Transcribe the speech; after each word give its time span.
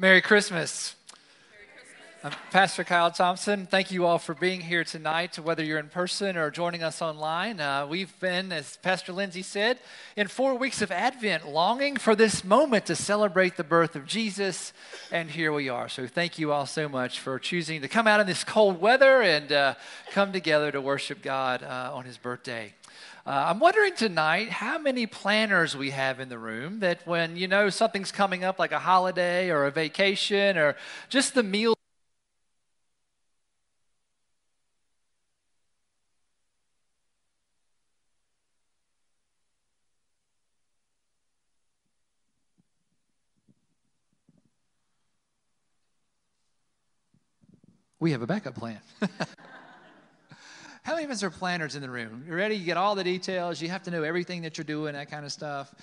Merry 0.00 0.20
Christmas. 0.20 0.94
I'm 2.22 2.30
Pastor 2.52 2.84
Kyle 2.84 3.10
Thompson. 3.10 3.66
Thank 3.66 3.90
you 3.90 4.06
all 4.06 4.20
for 4.20 4.32
being 4.32 4.60
here 4.60 4.84
tonight, 4.84 5.40
whether 5.40 5.64
you're 5.64 5.80
in 5.80 5.88
person 5.88 6.36
or 6.36 6.52
joining 6.52 6.84
us 6.84 7.02
online. 7.02 7.58
Uh, 7.58 7.84
we've 7.84 8.16
been, 8.20 8.52
as 8.52 8.76
Pastor 8.76 9.12
Lindsay 9.12 9.42
said, 9.42 9.80
in 10.14 10.28
four 10.28 10.54
weeks 10.54 10.82
of 10.82 10.92
Advent, 10.92 11.48
longing 11.48 11.96
for 11.96 12.14
this 12.14 12.44
moment 12.44 12.86
to 12.86 12.94
celebrate 12.94 13.56
the 13.56 13.64
birth 13.64 13.96
of 13.96 14.06
Jesus, 14.06 14.72
and 15.10 15.32
here 15.32 15.52
we 15.52 15.68
are. 15.68 15.88
So, 15.88 16.06
thank 16.06 16.38
you 16.38 16.52
all 16.52 16.66
so 16.66 16.88
much 16.88 17.18
for 17.18 17.40
choosing 17.40 17.80
to 17.80 17.88
come 17.88 18.06
out 18.06 18.20
in 18.20 18.28
this 18.28 18.44
cold 18.44 18.80
weather 18.80 19.20
and 19.20 19.50
uh, 19.50 19.74
come 20.12 20.32
together 20.32 20.70
to 20.70 20.80
worship 20.80 21.22
God 21.22 21.64
uh, 21.64 21.90
on 21.92 22.04
His 22.04 22.18
birthday. 22.18 22.72
Uh, 23.26 23.46
I'm 23.48 23.58
wondering 23.58 23.94
tonight 23.94 24.48
how 24.48 24.78
many 24.78 25.06
planners 25.06 25.76
we 25.76 25.90
have 25.90 26.18
in 26.20 26.28
the 26.28 26.38
room 26.38 26.80
that 26.80 27.06
when 27.06 27.36
you 27.36 27.46
know 27.46 27.68
something's 27.68 28.10
coming 28.12 28.42
up 28.44 28.58
like 28.58 28.72
a 28.72 28.78
holiday 28.78 29.50
or 29.50 29.66
a 29.66 29.70
vacation 29.70 30.56
or 30.56 30.76
just 31.08 31.34
the 31.34 31.42
meal. 31.42 31.74
We 48.00 48.12
have 48.12 48.22
a 48.22 48.26
backup 48.26 48.54
plan. 48.54 48.80
How 50.88 50.94
many 50.94 51.04
of 51.04 51.10
us 51.10 51.22
are 51.22 51.28
planners 51.28 51.76
in 51.76 51.82
the 51.82 51.90
room? 51.90 52.24
You're 52.26 52.38
ready? 52.38 52.56
You 52.56 52.64
get 52.64 52.78
all 52.78 52.94
the 52.94 53.04
details. 53.04 53.60
You 53.60 53.68
have 53.68 53.82
to 53.82 53.90
know 53.90 54.04
everything 54.04 54.40
that 54.40 54.56
you're 54.56 54.64
doing, 54.64 54.94
that 54.94 55.10
kind 55.10 55.26
of 55.26 55.30
stuff. 55.30 55.74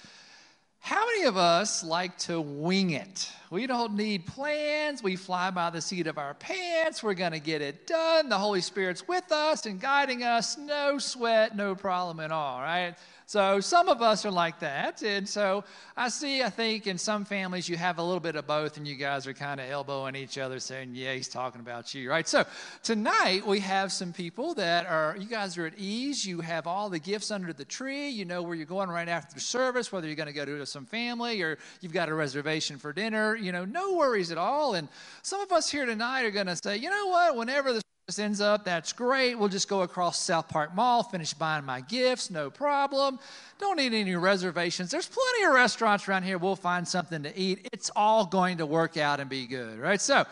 How 0.80 1.06
many 1.06 1.26
of 1.26 1.38
us 1.38 1.84
like 1.84 2.18
to 2.22 2.42
wing 2.42 2.90
it? 2.90 3.32
We 3.52 3.68
don't 3.68 3.94
need 3.94 4.26
plans. 4.26 5.04
We 5.04 5.16
fly 5.16 5.52
by 5.52 5.70
the 5.70 5.80
seat 5.80 6.08
of 6.08 6.18
our 6.18 6.34
pants. 6.34 7.04
We're 7.04 7.14
going 7.14 7.34
to 7.34 7.40
get 7.40 7.62
it 7.62 7.86
done. 7.86 8.30
The 8.30 8.40
Holy 8.40 8.62
Spirit's 8.62 9.08
with 9.08 9.32
us 9.32 9.68
and 9.68 9.80
guiding 9.80 10.24
us. 10.24 10.58
No 10.58 10.98
sweat, 10.98 11.56
no 11.56 11.76
problem 11.76 12.20
at 12.20 12.32
all, 12.32 12.60
right? 12.60 12.96
So 13.28 13.60
some 13.60 13.90
of 13.90 14.02
us 14.02 14.26
are 14.26 14.32
like 14.32 14.60
that. 14.60 15.02
And 15.02 15.28
so 15.28 15.64
I 15.98 16.10
see, 16.10 16.44
I 16.44 16.50
think 16.50 16.86
in 16.86 16.98
some 16.98 17.26
families 17.26 17.68
you 17.68 17.76
have 17.76 17.98
a 17.98 18.04
little 18.04 18.20
bit 18.20 18.36
of 18.36 18.46
both, 18.46 18.78
and 18.78 18.88
you 18.88 18.96
guys 18.96 19.26
are 19.26 19.34
kind 19.34 19.60
of 19.60 19.68
elbowing 19.70 20.16
each 20.16 20.38
other 20.38 20.60
saying, 20.60 20.92
Yeah, 20.94 21.14
he's 21.14 21.28
talking 21.28 21.60
about 21.60 21.94
you, 21.94 22.10
right? 22.10 22.28
So 22.28 22.46
tonight 22.84 23.46
we 23.46 23.60
have 23.62 23.92
some 23.92 24.14
people 24.14 24.54
that 24.56 24.86
are, 24.86 25.18
you 25.20 25.28
guys 25.28 25.58
are 25.58 25.66
at 25.66 25.74
ease. 25.78 26.26
You 26.26 26.42
have 26.42 26.68
all 26.68 26.90
the 26.90 27.00
gifts 27.00 27.32
under 27.32 27.52
the 27.52 27.66
tree. 27.66 28.10
You 28.10 28.26
know 28.26 28.44
where 28.44 28.56
you're 28.56 28.66
going 28.68 28.90
right 28.90 29.10
after 29.10 29.40
service, 29.40 29.92
whether 29.92 30.06
you're 30.06 30.16
going 30.16 30.28
to 30.28 30.34
go 30.34 30.46
to 30.46 30.66
some 30.66 30.86
family 30.86 31.42
or 31.42 31.58
you've 31.82 31.94
got 31.94 32.10
a 32.10 32.14
reservation 32.14 32.78
for 32.78 32.94
dinner. 32.94 33.36
You 33.36 33.52
know, 33.52 33.66
no 33.66 33.96
worries 33.96 34.32
at 34.32 34.38
all. 34.38 34.76
And 34.76 34.88
some 35.24 35.42
of 35.42 35.52
us 35.52 35.70
here 35.70 35.86
tonight 35.86 36.26
are 36.26 36.32
going 36.32 36.48
to 36.48 36.56
say, 36.56 36.78
You 36.78 36.92
know 36.92 37.08
what? 37.08 37.36
Whenever 37.36 37.74
the 37.74 37.82
ends 38.20 38.40
up, 38.40 38.64
that's 38.66 38.94
great. 38.94 39.34
We'll 39.34 39.50
just 39.50 39.68
go 39.68 39.82
across 39.82 40.22
South 40.22 40.48
Park 40.48 40.76
Mall, 40.76 41.02
finish 41.02 41.34
buying 41.34 41.66
my 41.66 41.82
gifts, 41.82 42.30
no 42.30 42.52
problem. 42.52 43.18
Don't 43.58 43.78
need 43.78 43.96
any 43.96 44.16
reservations. 44.16 44.92
There's 44.92 45.08
plenty 45.08 45.46
of 45.48 45.56
restaurants 45.56 46.08
around 46.08 46.22
here. 46.22 46.38
We'll 46.38 46.56
find 46.56 46.88
something 46.88 47.24
to 47.24 47.36
eat. 47.36 47.68
It's 47.74 47.90
all 47.96 48.28
going 48.28 48.60
to 48.60 48.68
work 48.68 48.96
out 48.96 49.20
and 49.20 49.28
be 49.28 49.48
good, 49.48 49.80
right? 49.80 50.00
So, 50.00 50.24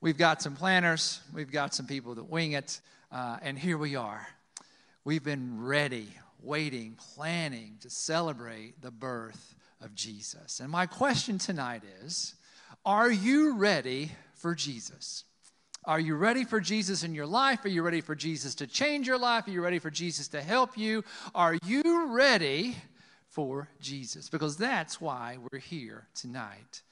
we've 0.00 0.16
got 0.16 0.40
some 0.40 0.54
planners, 0.54 1.20
we've 1.34 1.50
got 1.50 1.74
some 1.74 1.86
people 1.86 2.14
that 2.14 2.30
wing 2.30 2.52
it, 2.52 2.80
uh, 3.10 3.38
and 3.42 3.58
here 3.58 3.78
we 3.78 3.96
are. 3.96 4.24
We've 5.02 5.24
been 5.24 5.60
ready, 5.64 6.06
waiting, 6.40 6.96
planning 7.14 7.78
to 7.80 7.90
celebrate 7.90 8.80
the 8.80 8.92
birth 8.92 9.56
of 9.80 9.92
Jesus. 9.96 10.60
And 10.60 10.70
my 10.70 10.86
question 10.86 11.38
tonight 11.38 11.82
is 12.04 12.36
Are 12.84 13.10
you 13.10 13.56
ready 13.56 14.12
for 14.34 14.54
Jesus? 14.54 15.24
Are 15.86 16.00
you 16.00 16.16
ready 16.16 16.42
for 16.42 16.58
Jesus 16.58 17.04
in 17.04 17.14
your 17.14 17.26
life? 17.26 17.64
Are 17.64 17.68
you 17.68 17.80
ready 17.82 18.00
for 18.00 18.16
Jesus 18.16 18.56
to 18.56 18.66
change 18.66 19.06
your 19.06 19.18
life? 19.18 19.46
Are 19.46 19.52
you 19.52 19.62
ready 19.62 19.78
for 19.78 19.88
Jesus 19.88 20.26
to 20.28 20.42
help 20.42 20.76
you? 20.76 21.04
Are 21.32 21.56
you 21.64 22.08
ready 22.08 22.74
for 23.28 23.68
Jesus? 23.80 24.28
Because 24.28 24.56
that's 24.56 25.00
why 25.00 25.38
we're 25.38 25.60
here 25.60 26.08
tonight. 26.16 26.82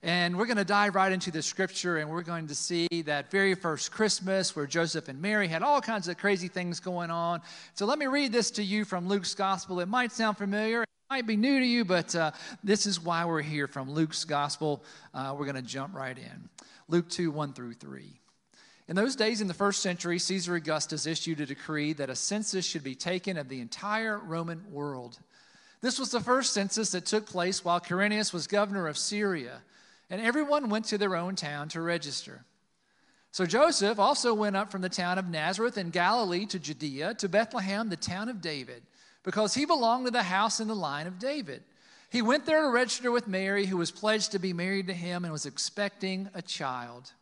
And 0.00 0.38
we're 0.38 0.46
going 0.46 0.58
to 0.58 0.64
dive 0.64 0.94
right 0.94 1.10
into 1.10 1.32
the 1.32 1.42
scripture 1.42 1.96
and 1.96 2.08
we're 2.08 2.22
going 2.22 2.46
to 2.46 2.54
see 2.54 2.86
that 3.06 3.32
very 3.32 3.56
first 3.56 3.90
Christmas 3.90 4.54
where 4.54 4.66
Joseph 4.66 5.08
and 5.08 5.20
Mary 5.20 5.48
had 5.48 5.64
all 5.64 5.80
kinds 5.80 6.06
of 6.06 6.16
crazy 6.16 6.46
things 6.46 6.78
going 6.78 7.10
on. 7.10 7.42
So 7.74 7.84
let 7.84 7.98
me 7.98 8.06
read 8.06 8.30
this 8.30 8.52
to 8.52 8.62
you 8.62 8.84
from 8.84 9.08
Luke's 9.08 9.34
gospel. 9.34 9.80
It 9.80 9.88
might 9.88 10.12
sound 10.12 10.38
familiar, 10.38 10.82
it 10.82 10.88
might 11.10 11.26
be 11.26 11.36
new 11.36 11.58
to 11.58 11.66
you, 11.66 11.84
but 11.84 12.14
uh, 12.14 12.30
this 12.62 12.86
is 12.86 13.00
why 13.00 13.24
we're 13.24 13.42
here 13.42 13.66
from 13.66 13.90
Luke's 13.90 14.24
gospel. 14.24 14.84
Uh, 15.12 15.34
we're 15.36 15.46
going 15.46 15.56
to 15.56 15.62
jump 15.62 15.96
right 15.96 16.16
in. 16.16 16.48
Luke 16.86 17.08
2 17.08 17.32
1 17.32 17.52
through 17.52 17.74
3. 17.74 18.20
In 18.88 18.94
those 18.94 19.16
days, 19.16 19.40
in 19.40 19.48
the 19.48 19.54
first 19.54 19.82
century, 19.82 20.18
Caesar 20.18 20.54
Augustus 20.54 21.06
issued 21.06 21.40
a 21.40 21.46
decree 21.46 21.92
that 21.94 22.10
a 22.10 22.14
census 22.14 22.64
should 22.64 22.84
be 22.84 22.94
taken 22.94 23.36
of 23.36 23.48
the 23.48 23.60
entire 23.60 24.18
Roman 24.18 24.62
world. 24.70 25.18
This 25.80 25.98
was 25.98 26.10
the 26.10 26.20
first 26.20 26.52
census 26.52 26.92
that 26.92 27.04
took 27.04 27.26
place 27.26 27.64
while 27.64 27.80
Quirinius 27.80 28.32
was 28.32 28.46
governor 28.46 28.86
of 28.86 28.96
Syria, 28.96 29.62
and 30.08 30.20
everyone 30.20 30.70
went 30.70 30.84
to 30.86 30.98
their 30.98 31.16
own 31.16 31.34
town 31.34 31.68
to 31.70 31.80
register. 31.80 32.44
So 33.32 33.44
Joseph 33.44 33.98
also 33.98 34.32
went 34.32 34.56
up 34.56 34.70
from 34.70 34.82
the 34.82 34.88
town 34.88 35.18
of 35.18 35.28
Nazareth 35.28 35.76
in 35.76 35.90
Galilee 35.90 36.46
to 36.46 36.58
Judea, 36.58 37.14
to 37.14 37.28
Bethlehem, 37.28 37.88
the 37.88 37.96
town 37.96 38.28
of 38.28 38.40
David, 38.40 38.82
because 39.24 39.52
he 39.52 39.66
belonged 39.66 40.06
to 40.06 40.12
the 40.12 40.22
house 40.22 40.60
in 40.60 40.68
the 40.68 40.76
line 40.76 41.08
of 41.08 41.18
David. 41.18 41.62
He 42.08 42.22
went 42.22 42.46
there 42.46 42.62
to 42.62 42.70
register 42.70 43.10
with 43.10 43.26
Mary, 43.26 43.66
who 43.66 43.76
was 43.76 43.90
pledged 43.90 44.32
to 44.32 44.38
be 44.38 44.52
married 44.52 44.86
to 44.86 44.94
him 44.94 45.24
and 45.24 45.32
was 45.32 45.44
expecting 45.44 46.30
a 46.34 46.40
child. 46.40 47.12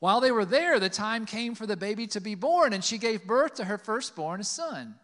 While 0.00 0.20
they 0.20 0.30
were 0.30 0.44
there, 0.44 0.78
the 0.78 0.88
time 0.88 1.26
came 1.26 1.54
for 1.54 1.66
the 1.66 1.76
baby 1.76 2.06
to 2.08 2.20
be 2.20 2.34
born, 2.34 2.72
and 2.72 2.84
she 2.84 2.98
gave 2.98 3.26
birth 3.26 3.54
to 3.54 3.64
her 3.64 3.78
firstborn, 3.78 4.40
a 4.40 4.44
son. 4.44 4.94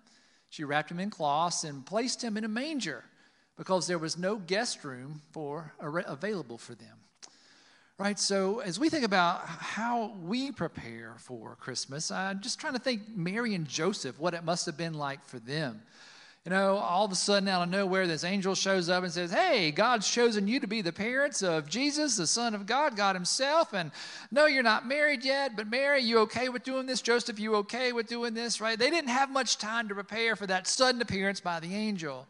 She 0.50 0.62
wrapped 0.62 0.91
him 0.91 1.00
in 1.00 1.10
cloths 1.10 1.65
and 1.65 1.84
placed 1.84 2.22
him 2.22 2.37
in 2.37 2.44
a 2.44 2.49
manger 2.49 3.05
because 3.56 3.87
there 3.87 3.99
was 3.99 4.16
no 4.16 4.37
guest 4.37 4.84
room 4.84 5.22
for 5.32 5.75
available 5.81 6.59
for 6.59 6.75
them. 6.75 6.99
Right, 7.99 8.19
so 8.19 8.59
as 8.59 8.78
we 8.78 8.88
think 8.88 9.05
about 9.05 9.47
how 9.47 10.15
we 10.22 10.50
prepare 10.50 11.15
for 11.19 11.56
Christmas, 11.56 12.11
I'm 12.11 12.41
just 12.41 12.59
trying 12.59 12.72
to 12.72 12.81
think 12.81 13.03
Mary 13.15 13.55
and 13.55 13.69
Joseph, 13.69 14.19
what 14.19 14.34
it 14.34 14.44
must 14.44 14.66
have 14.66 14.76
been 14.76 14.94
like 14.94 15.25
for 15.25 15.38
them 15.38 15.81
you 16.44 16.50
know, 16.50 16.77
all 16.77 17.06
of 17.06 17.12
a 17.12 17.15
sudden 17.15 17.49
out 17.49 17.62
of 17.62 17.71
nowhere, 17.71 18.06
this 18.06 18.22
angel 18.22 18.55
shows 18.55 18.91
up 18.91 19.03
and 19.03 19.10
says, 19.10 19.32
Hey, 19.32 19.71
God's 19.71 20.10
chosen 20.10 20.47
you 20.47 20.60
to 20.60 20.66
be 20.66 20.82
the 20.82 20.93
parents 20.93 21.43
of 21.43 21.71
Jesus, 21.71 22.19
the 22.19 22.27
Son 22.27 22.55
of 22.55 22.66
God, 22.66 22.97
God 22.97 23.16
Himself. 23.16 23.72
And 23.72 23.91
no, 24.31 24.44
you're 24.44 24.62
not 24.62 24.87
married 24.87 25.25
yet, 25.25 25.56
but 25.56 25.71
Mary, 25.71 26.03
you 26.03 26.19
okay 26.21 26.50
with 26.50 26.62
doing 26.62 26.84
this? 26.84 27.00
Joseph, 27.00 27.41
you 27.41 27.55
okay 27.56 27.93
with 27.93 28.09
doing 28.09 28.34
this, 28.34 28.60
right? 28.60 28.78
They 28.78 28.91
didn't 28.91 29.09
have 29.09 29.31
much 29.31 29.56
time 29.56 29.88
to 29.88 29.94
prepare 29.94 30.37
for 30.37 30.47
that 30.47 30.66
sudden 30.66 31.00
appearance 31.00 31.41
by 31.41 31.60
the 31.60 31.75
angel. 31.75 32.27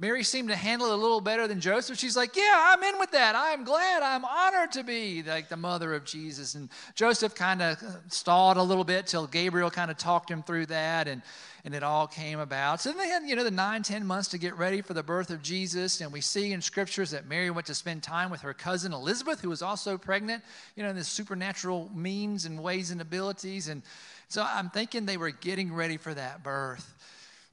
Mary 0.00 0.22
seemed 0.22 0.48
to 0.48 0.54
handle 0.54 0.92
it 0.92 0.92
a 0.92 0.96
little 0.96 1.20
better 1.20 1.48
than 1.48 1.60
Joseph. 1.60 1.98
She's 1.98 2.16
like, 2.16 2.36
Yeah, 2.36 2.54
I'm 2.54 2.82
in 2.84 3.00
with 3.00 3.10
that. 3.10 3.34
I'm 3.34 3.64
glad. 3.64 4.04
I'm 4.04 4.24
honored 4.24 4.70
to 4.72 4.84
be 4.84 5.24
like 5.24 5.48
the 5.48 5.56
mother 5.56 5.94
of 5.94 6.04
Jesus. 6.04 6.54
And 6.54 6.68
Joseph 6.94 7.34
kind 7.34 7.60
of 7.60 7.82
stalled 8.06 8.56
a 8.56 8.62
little 8.62 8.84
bit 8.84 9.08
till 9.08 9.26
Gabriel 9.26 9.70
kind 9.70 9.90
of 9.90 9.96
talked 9.96 10.30
him 10.30 10.44
through 10.44 10.66
that. 10.66 11.08
And 11.08 11.22
and 11.68 11.74
it 11.74 11.82
all 11.82 12.06
came 12.06 12.38
about. 12.38 12.80
So 12.80 12.88
then 12.88 12.96
they 12.96 13.08
had, 13.08 13.24
you 13.24 13.36
know, 13.36 13.44
the 13.44 13.50
nine, 13.50 13.82
ten 13.82 14.06
months 14.06 14.28
to 14.28 14.38
get 14.38 14.56
ready 14.56 14.80
for 14.80 14.94
the 14.94 15.02
birth 15.02 15.28
of 15.28 15.42
Jesus. 15.42 16.00
And 16.00 16.10
we 16.10 16.22
see 16.22 16.54
in 16.54 16.62
scriptures 16.62 17.10
that 17.10 17.28
Mary 17.28 17.50
went 17.50 17.66
to 17.66 17.74
spend 17.74 18.02
time 18.02 18.30
with 18.30 18.40
her 18.40 18.54
cousin 18.54 18.94
Elizabeth, 18.94 19.42
who 19.42 19.50
was 19.50 19.60
also 19.60 19.98
pregnant, 19.98 20.42
you 20.76 20.82
know, 20.82 20.88
in 20.88 21.04
supernatural 21.04 21.90
means 21.94 22.46
and 22.46 22.62
ways 22.62 22.90
and 22.90 23.02
abilities. 23.02 23.68
And 23.68 23.82
so 24.28 24.46
I'm 24.48 24.70
thinking 24.70 25.04
they 25.04 25.18
were 25.18 25.30
getting 25.30 25.74
ready 25.74 25.98
for 25.98 26.14
that 26.14 26.42
birth. 26.42 26.94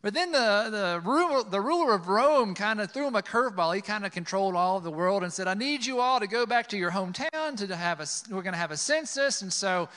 But 0.01 0.13
then 0.13 0.31
the, 0.31 0.69
the, 0.71 1.01
ruler, 1.03 1.43
the 1.43 1.59
ruler 1.59 1.93
of 1.93 2.07
Rome 2.07 2.55
kind 2.55 2.79
of 2.79 2.93
threw 2.93 3.07
him 3.07 3.15
a 3.15 3.21
curveball. 3.21 3.75
He 3.75 3.81
kind 3.81 4.05
of 4.05 4.13
controlled 4.13 4.55
all 4.55 4.77
of 4.77 4.85
the 4.85 4.91
world 4.91 5.23
and 5.23 5.33
said, 5.33 5.49
I 5.49 5.55
need 5.55 5.85
you 5.85 5.99
all 5.99 6.21
to 6.21 6.27
go 6.27 6.45
back 6.45 6.67
to 6.67 6.77
your 6.77 6.91
hometown 6.91 7.57
to 7.57 7.75
have 7.75 7.99
a, 7.99 8.05
we're 8.33 8.43
going 8.43 8.53
to 8.53 8.59
have 8.59 8.71
a 8.71 8.77
census. 8.77 9.41
And 9.41 9.51
so 9.51 9.89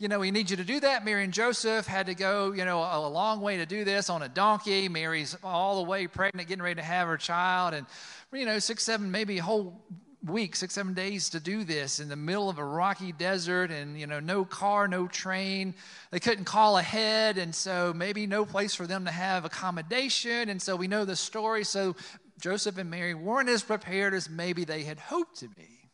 you 0.00 0.08
know, 0.08 0.18
we 0.18 0.30
need 0.30 0.48
you 0.48 0.56
to 0.56 0.64
do 0.64 0.80
that. 0.80 1.04
Mary 1.04 1.24
and 1.24 1.32
Joseph 1.32 1.86
had 1.86 2.06
to 2.06 2.14
go, 2.14 2.52
you 2.52 2.64
know, 2.64 2.78
a, 2.78 3.06
long 3.06 3.42
way 3.42 3.58
to 3.58 3.66
do 3.66 3.84
this 3.84 4.08
on 4.08 4.22
a 4.22 4.30
donkey. 4.30 4.88
Mary's 4.88 5.36
all 5.44 5.84
the 5.84 5.88
way 5.88 6.06
pregnant, 6.06 6.48
getting 6.48 6.62
ready 6.62 6.76
to 6.76 6.82
have 6.82 7.06
her 7.06 7.18
child. 7.18 7.74
And, 7.74 7.86
you 8.32 8.46
know, 8.46 8.58
six, 8.58 8.82
seven, 8.82 9.10
maybe 9.10 9.36
a 9.36 9.42
whole 9.42 9.84
week, 10.24 10.56
six, 10.56 10.72
seven 10.72 10.94
days 10.94 11.28
to 11.30 11.40
do 11.40 11.64
this 11.64 12.00
in 12.00 12.08
the 12.08 12.16
middle 12.16 12.48
of 12.48 12.56
a 12.56 12.64
rocky 12.64 13.12
desert 13.12 13.70
and, 13.70 14.00
you 14.00 14.06
know, 14.06 14.20
no 14.20 14.46
car, 14.46 14.88
no 14.88 15.06
train. 15.06 15.74
They 16.12 16.20
couldn't 16.20 16.46
call 16.46 16.78
ahead. 16.78 17.36
And 17.36 17.54
so 17.54 17.92
maybe 17.94 18.26
no 18.26 18.46
place 18.46 18.74
for 18.74 18.86
them 18.86 19.04
to 19.04 19.10
have 19.10 19.44
accommodation. 19.44 20.48
And 20.48 20.62
so 20.62 20.76
we 20.76 20.88
know 20.88 21.04
the 21.04 21.14
story. 21.14 21.62
So 21.62 21.94
Joseph 22.40 22.78
and 22.78 22.90
Mary 22.90 23.12
weren't 23.12 23.50
as 23.50 23.62
prepared 23.62 24.14
as 24.14 24.30
maybe 24.30 24.64
they 24.64 24.82
had 24.82 24.98
hoped 24.98 25.40
to 25.40 25.48
be. 25.48 25.90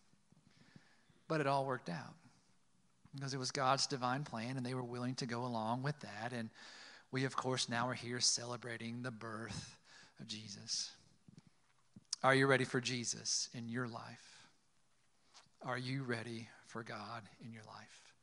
But 1.27 1.41
it 1.41 1.49
all 1.49 1.67
worked 1.67 1.89
out 1.89 2.16
because 3.17 3.35
it 3.35 3.39
was 3.39 3.51
God's 3.51 3.87
divine 3.87 4.25
plan 4.25 4.57
and 4.57 4.65
they 4.65 4.75
were 4.75 4.85
willing 4.85 5.15
to 5.17 5.27
go 5.27 5.45
along 5.45 5.83
with 5.83 5.99
that. 6.01 6.33
And 6.33 6.51
we, 7.11 7.25
of 7.25 7.37
course, 7.37 7.69
now 7.69 7.89
are 7.89 7.95
here 7.95 8.21
celebrating 8.21 9.03
the 9.03 9.11
birth 9.11 9.77
of 10.21 10.29
Jesus. 10.29 10.91
Are 12.23 12.35
you 12.35 12.47
ready 12.47 12.65
for 12.65 12.81
Jesus 12.81 13.49
in 13.55 13.69
your 13.69 13.89
life? 13.89 14.49
Are 15.63 15.79
you 15.79 16.03
ready 16.03 16.49
for 16.67 16.83
God 16.83 17.23
in 17.45 17.53
your 17.53 17.65
life? 17.65 18.16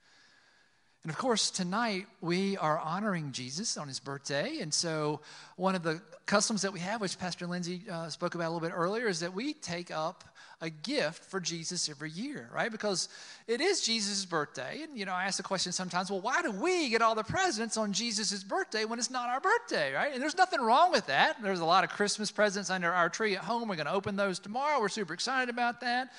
And 1.04 1.12
of 1.12 1.18
course, 1.18 1.52
tonight 1.52 2.08
we 2.22 2.56
are 2.58 2.80
honoring 2.80 3.34
Jesus 3.34 3.76
on 3.76 3.90
his 3.90 4.00
birthday. 4.00 4.60
And 4.62 4.74
so, 4.74 5.20
one 5.58 5.76
of 5.76 5.84
the 5.84 6.02
customs 6.26 6.62
that 6.62 6.72
we 6.72 6.80
have, 6.80 7.02
which 7.02 7.20
Pastor 7.20 7.46
Lindsay 7.46 7.82
uh, 7.92 8.08
spoke 8.08 8.36
about 8.36 8.48
a 8.48 8.52
little 8.54 8.66
bit 8.66 8.74
earlier, 8.74 9.08
is 9.08 9.20
that 9.20 9.34
we 9.34 9.54
take 9.54 9.92
up 9.92 10.24
a 10.62 10.70
gift 10.70 11.26
for 11.26 11.42
Jesus 11.42 11.90
every 11.90 12.10
year, 12.10 12.50
right? 12.56 12.72
Because 12.72 13.10
it 13.48 13.60
is 13.60 13.82
Jesus' 13.82 14.24
birthday. 14.24 14.82
And, 14.82 14.98
you 14.98 15.04
know, 15.04 15.12
I 15.12 15.26
ask 15.26 15.36
the 15.36 15.44
question 15.44 15.74
sometimes, 15.74 16.10
well, 16.10 16.22
why 16.22 16.42
do 16.42 16.52
we 16.52 16.88
get 16.88 17.02
all 17.02 17.16
the 17.16 17.24
presents 17.24 17.76
on 17.76 17.92
Jesus' 17.92 18.42
birthday 18.42 18.86
when 18.86 18.98
it's 18.98 19.12
not 19.12 19.28
our 19.28 19.42
birthday, 19.42 19.92
right? 19.92 20.14
And 20.14 20.22
there's 20.22 20.38
nothing 20.38 20.62
wrong 20.62 20.94
with 20.94 21.08
that. 21.08 21.36
There's 21.44 21.60
a 21.60 21.66
lot 21.66 21.84
of 21.84 21.90
Christmas 21.90 22.32
presents 22.32 22.70
under 22.70 22.94
our 22.94 23.10
tree 23.10 23.36
at 23.36 23.44
home. 23.44 23.68
We're 23.68 23.76
going 23.76 23.88
to 23.88 23.94
open 23.94 24.16
those 24.16 24.40
tomorrow. 24.40 24.80
We're 24.80 24.88
super 24.88 25.14
excited 25.14 25.50
about 25.50 25.82
that. 25.82 26.14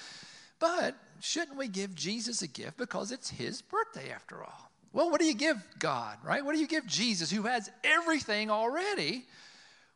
But 0.58 0.94
shouldn't 1.20 1.56
we 1.56 1.68
give 1.68 1.94
Jesus 1.94 2.42
a 2.42 2.48
gift 2.48 2.76
because 2.76 3.12
it's 3.12 3.30
his 3.30 3.62
birthday 3.62 4.10
after 4.10 4.42
all? 4.42 4.70
Well, 4.94 5.10
what 5.10 5.20
do 5.20 5.26
you 5.26 5.34
give 5.34 5.60
God, 5.80 6.18
right? 6.22 6.44
What 6.44 6.54
do 6.54 6.60
you 6.60 6.68
give 6.68 6.86
Jesus 6.86 7.28
who 7.28 7.42
has 7.42 7.68
everything 7.82 8.48
already? 8.48 9.24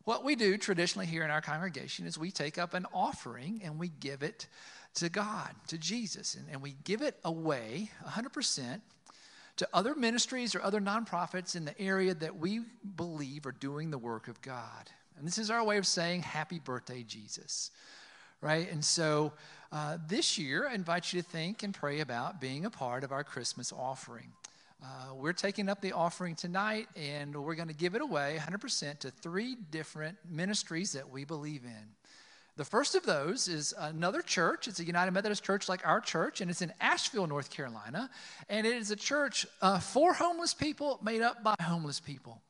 What 0.03 0.25
we 0.25 0.35
do 0.35 0.59
traditionally 0.59 1.06
here 1.06 1.23
in 1.23 1.31
our 1.31 1.41
congregation 1.41 2.05
is 2.05 2.19
we 2.19 2.33
take 2.33 2.59
up 2.59 2.75
an 2.75 2.85
offering 2.93 3.61
and 3.62 3.79
we 3.79 3.93
give 4.00 4.25
it 4.25 4.49
to 4.95 5.09
God, 5.09 5.55
to 5.69 5.79
Jesus, 5.79 6.35
and, 6.35 6.47
and 6.50 6.61
we 6.61 6.75
give 6.83 7.00
it 7.00 7.15
away 7.25 7.93
100% 8.05 8.81
to 9.59 9.69
other 9.73 9.95
ministries 9.95 10.56
or 10.56 10.62
other 10.62 10.81
nonprofits 10.81 11.55
in 11.55 11.65
the 11.65 11.81
area 11.81 12.12
that 12.15 12.37
we 12.37 12.62
believe 12.97 13.47
are 13.47 13.53
doing 13.53 13.93
the 13.93 13.99
work 13.99 14.27
of 14.27 14.43
God. 14.43 14.91
And 15.17 15.25
this 15.25 15.39
is 15.39 15.49
our 15.49 15.62
way 15.62 15.77
of 15.79 15.87
saying, 15.87 16.23
Happy 16.23 16.59
birthday, 16.59 17.05
Jesus. 17.05 17.71
Right? 18.41 18.69
And 18.69 18.85
so 18.85 19.33
uh, 19.71 19.99
this 20.09 20.39
year, 20.39 20.69
I 20.69 20.75
invite 20.75 21.12
you 21.12 21.23
to 21.23 21.29
think 21.29 21.62
and 21.62 21.73
pray 21.73 22.00
about 22.00 22.41
being 22.41 22.65
a 22.65 22.71
part 22.71 23.05
of 23.05 23.12
our 23.12 23.23
Christmas 23.23 23.73
offering. 23.73 24.33
Uh, 24.81 25.13
we're 25.15 25.33
taking 25.33 25.69
up 25.69 25.81
the 25.81 25.93
offering 25.93 26.37
tonight 26.37 26.89
and 26.95 27.35
we're 27.35 27.57
going 27.57 27.69
to 27.69 27.75
give 27.75 27.97
it 27.97 28.01
away 28.01 28.39
100% 28.41 28.99
to 29.01 29.11
three 29.11 29.57
different 29.71 30.17
ministries 30.31 30.93
that 30.93 31.11
we 31.11 31.25
believe 31.25 31.65
in. 31.65 31.89
The 32.57 32.65
first 32.65 32.95
of 32.95 33.05
those 33.05 33.49
is 33.49 33.75
another 33.79 34.23
church. 34.23 34.69
It's 34.69 34.81
a 34.81 34.85
United 34.85 35.13
Methodist 35.13 35.45
church 35.45 35.69
like 35.69 35.87
our 35.87 36.01
church, 36.01 36.41
and 36.41 36.51
it's 36.51 36.61
in 36.61 36.73
Asheville, 36.81 37.29
North 37.29 37.51
Carolina. 37.51 38.11
And 38.49 38.67
it 38.67 38.75
is 38.75 38.91
a 38.91 38.97
church 38.97 39.47
uh, 39.63 39.79
for 39.79 40.13
homeless 40.13 40.55
people, 40.55 40.99
made 41.03 41.23
up 41.23 41.45
by 41.45 41.55
homeless 41.63 42.01
people. 42.01 42.41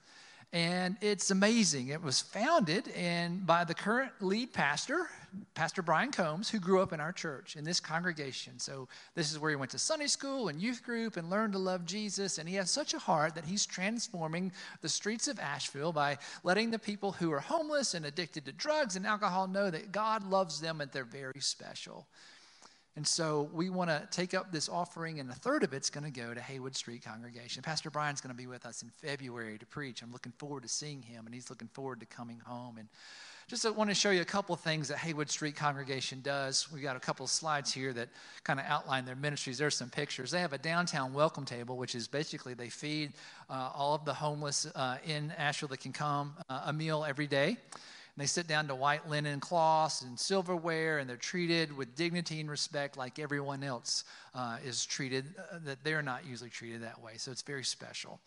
And 0.51 0.97
it's 1.03 1.31
amazing. 1.31 1.89
It 1.89 2.03
was 2.03 2.23
founded 2.23 2.89
and 2.97 3.47
by 3.47 3.65
the 3.65 3.75
current 3.75 4.13
lead 4.21 4.55
pastor, 4.55 5.11
Pastor 5.53 5.83
Brian 5.83 6.11
Combs, 6.11 6.49
who 6.49 6.59
grew 6.59 6.81
up 6.81 6.95
in 6.95 7.01
our 7.01 7.13
church, 7.13 7.55
in 7.55 7.65
this 7.65 7.81
congregation. 7.81 8.59
So 8.59 8.89
this 9.15 9.31
is 9.31 9.39
where 9.39 9.51
he 9.51 9.57
went 9.57 9.73
to 9.73 9.79
Sunday 9.79 10.07
school 10.07 10.49
and 10.49 10.59
youth 10.59 10.83
group 10.83 11.19
and 11.19 11.29
learned 11.29 11.53
to 11.53 11.59
love 11.59 11.85
Jesus. 11.85 12.39
And 12.39 12.49
he 12.49 12.55
has 12.55 12.71
such 12.71 12.95
a 12.95 12.99
heart 12.99 13.35
that 13.35 13.45
he's 13.45 13.67
transforming 13.67 14.51
the 14.81 14.89
streets 14.89 15.29
of 15.29 15.39
Asheville 15.39 15.93
by 15.93 16.17
letting 16.45 16.71
the 16.71 16.79
people 16.79 17.13
who 17.13 17.31
are 17.31 17.41
homeless 17.41 17.93
and 17.93 18.07
addicted 18.07 18.47
to 18.47 18.53
drugs 18.53 18.97
and 18.97 19.07
alcohol 19.07 19.49
know 19.49 19.71
that 19.71 19.93
God 19.93 20.25
loves 20.25 20.63
them 20.63 20.81
and 20.81 20.91
they're 20.93 21.05
very 21.05 21.41
special. 21.41 22.07
And 22.97 23.07
so 23.07 23.49
we 23.53 23.71
want 23.71 23.91
to 23.91 24.09
take 24.11 24.35
up 24.35 24.51
this 24.51 24.69
offering, 24.69 25.21
and 25.21 25.31
a 25.31 25.35
third 25.35 25.63
of 25.63 25.73
it's 25.73 25.89
going 25.89 26.05
to 26.05 26.21
go 26.21 26.35
to 26.35 26.41
Haywood 26.41 26.75
Street 26.75 27.05
Congregation. 27.05 27.63
Pastor 27.63 27.91
Brian's 27.91 28.21
going 28.21 28.35
to 28.35 28.37
be 28.37 28.49
with 28.49 28.67
us 28.67 28.83
in 28.83 28.91
February 28.91 29.57
to 29.59 29.67
preach. 29.67 30.03
I'm 30.03 30.13
looking 30.13 30.33
forward 30.39 30.65
to 30.65 30.69
seeing 30.69 31.03
him, 31.03 31.27
and 31.27 31.35
he's 31.35 31.49
looking 31.49 31.69
forward 31.69 32.01
to 32.01 32.07
coming 32.07 32.41
home. 32.45 32.77
And 32.79 32.89
just 33.49 33.65
want 33.77 33.89
to 33.89 33.95
show 33.95 34.11
you 34.11 34.21
a 34.21 34.27
couple 34.27 34.55
of 34.55 34.61
things 34.61 34.89
that 34.89 34.99
Haywood 34.99 35.31
Street 35.31 35.57
Congregation 35.57 36.21
does. 36.21 36.71
We've 36.71 36.83
got 36.83 36.97
a 36.97 37.01
couple 37.01 37.25
of 37.25 37.31
slides 37.31 37.73
here 37.73 37.95
that 37.95 38.11
kind 38.45 38.61
of 38.61 38.67
outline 38.67 39.07
their 39.07 39.17
ministries. 39.17 39.57
There's 39.57 39.75
some 39.75 39.89
pictures. 39.89 40.31
They 40.31 40.41
have 40.41 40.53
a 40.53 40.59
downtown 40.59 41.15
welcome 41.15 41.47
table, 41.47 41.79
which 41.79 41.95
is 41.95 42.07
basically 42.07 42.53
they 42.53 42.69
feed 42.69 43.15
uh, 43.49 43.71
all 43.75 43.95
of 43.95 44.05
the 44.05 44.13
homeless 44.13 44.67
uh, 44.75 44.99
in 45.07 45.33
Asheville 45.39 45.71
that 45.71 45.81
can 45.81 45.95
come 45.95 46.35
uh, 46.51 46.65
a 46.67 46.73
meal 46.75 47.07
every 47.09 47.27
day 47.27 47.57
they 48.19 48.27
sit 48.27 48.47
down 48.47 48.69
to 48.69 48.75
white 48.75 49.09
linen 49.09 49.41
cloths 49.41 50.03
and 50.03 50.19
silverware, 50.19 50.99
and 50.99 51.09
they're 51.09 51.17
treated 51.17 51.77
with 51.77 51.95
dignity 51.95 52.41
and 52.41 52.51
respect 52.51 52.97
like 52.97 53.19
everyone 53.19 53.63
else 53.63 54.05
uh, 54.35 54.59
is 54.65 54.85
treated, 54.85 55.25
uh, 55.39 55.59
that 55.65 55.83
they're 55.85 56.03
not 56.03 56.27
usually 56.27 56.51
treated 56.51 56.83
that 56.83 57.01
way. 57.01 57.13
So 57.17 57.31
it's 57.31 57.43
very 57.43 57.65
special. 57.65 58.21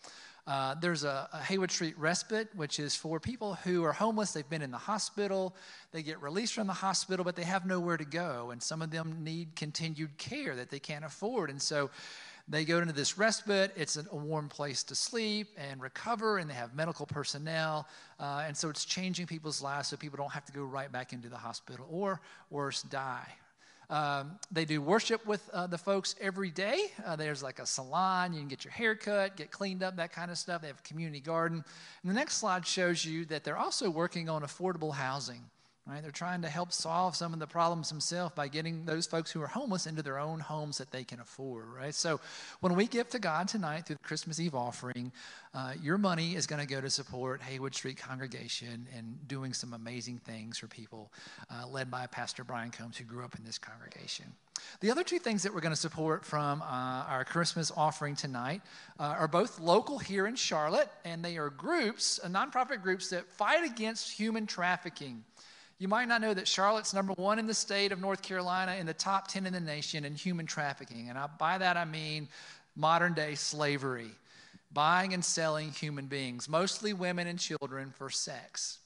Uh, 0.44 0.74
there's 0.80 1.04
a, 1.04 1.28
a, 1.32 1.38
Haywood 1.38 1.70
Street 1.70 1.96
Respite, 1.96 2.48
which 2.56 2.80
is 2.80 2.96
for 2.96 3.20
people 3.20 3.54
who 3.62 3.84
are 3.84 3.92
homeless. 3.92 4.32
They've 4.32 4.48
been 4.48 4.62
in 4.62 4.72
the 4.72 4.76
hospital. 4.76 5.54
They 5.92 6.02
get 6.02 6.20
released 6.20 6.54
from 6.54 6.66
the 6.66 6.72
hospital, 6.72 7.24
but 7.24 7.36
they 7.36 7.44
have 7.44 7.64
nowhere 7.64 7.96
to 7.96 8.04
go. 8.04 8.50
And 8.50 8.60
some 8.60 8.82
of 8.82 8.90
them 8.90 9.22
need 9.22 9.54
continued 9.54 10.18
care 10.18 10.56
that 10.56 10.68
they 10.68 10.80
can't 10.80 11.04
afford. 11.04 11.48
And 11.50 11.62
so 11.62 11.90
they 12.48 12.64
go 12.64 12.78
into 12.78 12.92
this 12.92 13.16
respite. 13.18 13.72
It's 13.76 13.96
a 13.96 14.14
warm 14.14 14.48
place 14.48 14.82
to 14.84 14.94
sleep 14.94 15.48
and 15.56 15.80
recover, 15.80 16.38
and 16.38 16.50
they 16.50 16.54
have 16.54 16.74
medical 16.74 17.06
personnel. 17.06 17.86
Uh, 18.18 18.44
and 18.46 18.56
so 18.56 18.68
it's 18.68 18.84
changing 18.84 19.26
people's 19.26 19.62
lives 19.62 19.88
so 19.88 19.96
people 19.96 20.16
don't 20.16 20.32
have 20.32 20.44
to 20.46 20.52
go 20.52 20.64
right 20.64 20.90
back 20.90 21.12
into 21.12 21.28
the 21.28 21.36
hospital 21.36 21.86
or 21.90 22.20
worse, 22.50 22.82
die. 22.82 23.28
Um, 23.90 24.38
they 24.50 24.64
do 24.64 24.80
worship 24.80 25.26
with 25.26 25.46
uh, 25.52 25.66
the 25.66 25.76
folks 25.76 26.14
every 26.18 26.50
day. 26.50 26.92
Uh, 27.04 27.14
there's 27.14 27.42
like 27.42 27.58
a 27.58 27.66
salon. 27.66 28.32
You 28.32 28.38
can 28.40 28.48
get 28.48 28.64
your 28.64 28.72
hair 28.72 28.94
cut, 28.94 29.36
get 29.36 29.50
cleaned 29.50 29.82
up, 29.82 29.96
that 29.96 30.12
kind 30.12 30.30
of 30.30 30.38
stuff. 30.38 30.62
They 30.62 30.68
have 30.68 30.78
a 30.78 30.88
community 30.88 31.20
garden. 31.20 31.62
And 32.02 32.10
the 32.10 32.14
next 32.14 32.38
slide 32.38 32.66
shows 32.66 33.04
you 33.04 33.26
that 33.26 33.44
they're 33.44 33.58
also 33.58 33.90
working 33.90 34.30
on 34.30 34.42
affordable 34.42 34.94
housing. 34.94 35.42
Right? 35.84 36.00
They're 36.00 36.12
trying 36.12 36.42
to 36.42 36.48
help 36.48 36.72
solve 36.72 37.16
some 37.16 37.32
of 37.32 37.40
the 37.40 37.46
problems 37.48 37.88
themselves 37.88 38.32
by 38.36 38.46
getting 38.46 38.84
those 38.84 39.04
folks 39.04 39.32
who 39.32 39.42
are 39.42 39.48
homeless 39.48 39.88
into 39.88 40.00
their 40.00 40.20
own 40.20 40.38
homes 40.38 40.78
that 40.78 40.92
they 40.92 41.02
can 41.02 41.18
afford. 41.18 41.66
Right? 41.66 41.92
So 41.92 42.20
when 42.60 42.76
we 42.76 42.86
give 42.86 43.08
to 43.10 43.18
God 43.18 43.48
tonight 43.48 43.86
through 43.86 43.96
the 43.96 44.06
Christmas 44.06 44.38
Eve 44.38 44.54
offering, 44.54 45.10
uh, 45.54 45.72
your 45.82 45.98
money 45.98 46.36
is 46.36 46.46
going 46.46 46.60
to 46.64 46.72
go 46.72 46.80
to 46.80 46.88
support 46.88 47.42
Haywood 47.42 47.74
Street 47.74 47.96
Congregation 47.96 48.86
and 48.96 49.18
doing 49.26 49.52
some 49.52 49.74
amazing 49.74 50.18
things 50.18 50.56
for 50.56 50.68
people, 50.68 51.12
uh, 51.50 51.66
led 51.66 51.90
by 51.90 52.06
Pastor 52.06 52.44
Brian 52.44 52.70
Combs, 52.70 52.96
who 52.96 53.04
grew 53.04 53.24
up 53.24 53.34
in 53.36 53.44
this 53.44 53.58
congregation. 53.58 54.26
The 54.80 54.90
other 54.90 55.02
two 55.02 55.18
things 55.18 55.42
that 55.42 55.52
we're 55.52 55.60
going 55.60 55.74
to 55.74 55.80
support 55.80 56.24
from 56.24 56.62
uh, 56.62 56.64
our 56.64 57.24
Christmas 57.24 57.72
offering 57.76 58.14
tonight 58.14 58.62
uh, 59.00 59.16
are 59.18 59.28
both 59.28 59.58
local 59.58 59.98
here 59.98 60.26
in 60.28 60.36
Charlotte, 60.36 60.88
and 61.04 61.24
they 61.24 61.36
are 61.38 61.50
groups, 61.50 62.20
uh, 62.22 62.28
nonprofit 62.28 62.82
groups 62.82 63.10
that 63.10 63.28
fight 63.32 63.64
against 63.64 64.12
human 64.12 64.46
trafficking. 64.46 65.24
You 65.82 65.88
might 65.88 66.06
not 66.06 66.20
know 66.20 66.32
that 66.32 66.46
Charlotte's 66.46 66.94
number 66.94 67.12
one 67.14 67.40
in 67.40 67.48
the 67.48 67.54
state 67.54 67.90
of 67.90 68.00
North 68.00 68.22
Carolina 68.22 68.76
in 68.76 68.86
the 68.86 68.94
top 68.94 69.26
10 69.26 69.46
in 69.46 69.52
the 69.52 69.58
nation 69.58 70.04
in 70.04 70.14
human 70.14 70.46
trafficking. 70.46 71.08
And 71.08 71.18
I, 71.18 71.26
by 71.26 71.58
that 71.58 71.76
I 71.76 71.84
mean 71.84 72.28
modern 72.76 73.14
day 73.14 73.34
slavery, 73.34 74.12
buying 74.72 75.12
and 75.12 75.24
selling 75.24 75.72
human 75.72 76.06
beings, 76.06 76.48
mostly 76.48 76.92
women 76.92 77.26
and 77.26 77.36
children, 77.36 77.92
for 77.98 78.10
sex. 78.10 78.78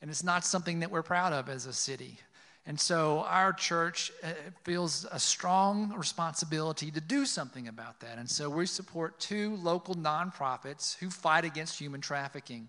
And 0.00 0.10
it's 0.10 0.24
not 0.24 0.44
something 0.44 0.80
that 0.80 0.90
we're 0.90 1.04
proud 1.04 1.32
of 1.32 1.48
as 1.48 1.66
a 1.66 1.72
city. 1.72 2.18
And 2.66 2.80
so 2.80 3.20
our 3.20 3.52
church 3.52 4.10
uh, 4.24 4.30
feels 4.64 5.06
a 5.12 5.20
strong 5.20 5.94
responsibility 5.96 6.90
to 6.90 7.00
do 7.00 7.24
something 7.24 7.68
about 7.68 8.00
that. 8.00 8.18
And 8.18 8.28
so 8.28 8.50
we 8.50 8.66
support 8.66 9.20
two 9.20 9.54
local 9.62 9.94
nonprofits 9.94 10.98
who 10.98 11.08
fight 11.08 11.44
against 11.44 11.78
human 11.78 12.00
trafficking. 12.00 12.66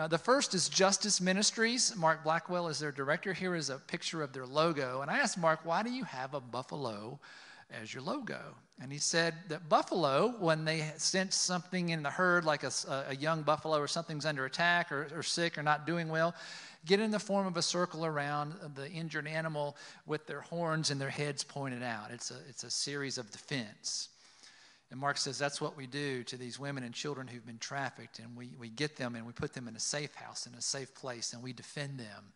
Uh, 0.00 0.06
the 0.08 0.16
first 0.16 0.54
is 0.54 0.70
Justice 0.70 1.20
Ministries. 1.20 1.94
Mark 1.94 2.24
Blackwell 2.24 2.68
is 2.68 2.78
their 2.78 2.90
director. 2.90 3.34
Here 3.34 3.54
is 3.54 3.68
a 3.68 3.76
picture 3.76 4.22
of 4.22 4.32
their 4.32 4.46
logo. 4.46 5.02
And 5.02 5.10
I 5.10 5.18
asked 5.18 5.36
Mark, 5.36 5.60
why 5.64 5.82
do 5.82 5.90
you 5.90 6.04
have 6.04 6.32
a 6.32 6.40
buffalo 6.40 7.20
as 7.70 7.92
your 7.92 8.02
logo? 8.02 8.40
And 8.80 8.90
he 8.90 8.96
said 8.96 9.34
that 9.48 9.68
buffalo, 9.68 10.34
when 10.38 10.64
they 10.64 10.90
sense 10.96 11.36
something 11.36 11.90
in 11.90 12.02
the 12.02 12.08
herd, 12.08 12.46
like 12.46 12.64
a, 12.64 12.72
a 13.10 13.14
young 13.14 13.42
buffalo 13.42 13.76
or 13.76 13.86
something's 13.86 14.24
under 14.24 14.46
attack 14.46 14.90
or, 14.90 15.08
or 15.14 15.22
sick 15.22 15.58
or 15.58 15.62
not 15.62 15.86
doing 15.86 16.08
well, 16.08 16.34
get 16.86 16.98
in 16.98 17.10
the 17.10 17.18
form 17.18 17.46
of 17.46 17.58
a 17.58 17.62
circle 17.62 18.06
around 18.06 18.54
the 18.74 18.90
injured 18.90 19.26
animal 19.26 19.76
with 20.06 20.26
their 20.26 20.40
horns 20.40 20.90
and 20.90 20.98
their 20.98 21.10
heads 21.10 21.44
pointed 21.44 21.82
out. 21.82 22.10
It's 22.10 22.30
a, 22.30 22.38
it's 22.48 22.64
a 22.64 22.70
series 22.70 23.18
of 23.18 23.30
defense. 23.30 24.08
And 24.90 24.98
Mark 24.98 25.18
says 25.18 25.38
that's 25.38 25.60
what 25.60 25.76
we 25.76 25.86
do 25.86 26.24
to 26.24 26.36
these 26.36 26.58
women 26.58 26.82
and 26.82 26.92
children 26.92 27.28
who've 27.28 27.46
been 27.46 27.58
trafficked. 27.58 28.18
And 28.18 28.36
we, 28.36 28.50
we 28.58 28.68
get 28.68 28.96
them 28.96 29.14
and 29.14 29.24
we 29.24 29.32
put 29.32 29.52
them 29.52 29.68
in 29.68 29.76
a 29.76 29.80
safe 29.80 30.14
house, 30.14 30.46
in 30.46 30.54
a 30.54 30.60
safe 30.60 30.94
place, 30.94 31.32
and 31.32 31.42
we 31.42 31.52
defend 31.52 31.98
them. 31.98 32.32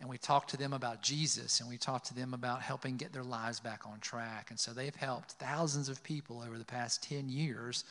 And 0.00 0.10
we 0.10 0.18
talk 0.18 0.48
to 0.48 0.56
them 0.56 0.72
about 0.72 1.02
Jesus 1.02 1.60
and 1.60 1.68
we 1.68 1.78
talk 1.78 2.04
to 2.04 2.14
them 2.14 2.34
about 2.34 2.60
helping 2.60 2.96
get 2.96 3.12
their 3.12 3.24
lives 3.24 3.60
back 3.60 3.86
on 3.86 4.00
track. 4.00 4.50
And 4.50 4.58
so 4.58 4.72
they've 4.72 4.94
helped 4.94 5.32
thousands 5.32 5.88
of 5.88 6.02
people 6.02 6.42
over 6.46 6.58
the 6.58 6.64
past 6.64 7.02
10 7.08 7.28
years 7.28 7.84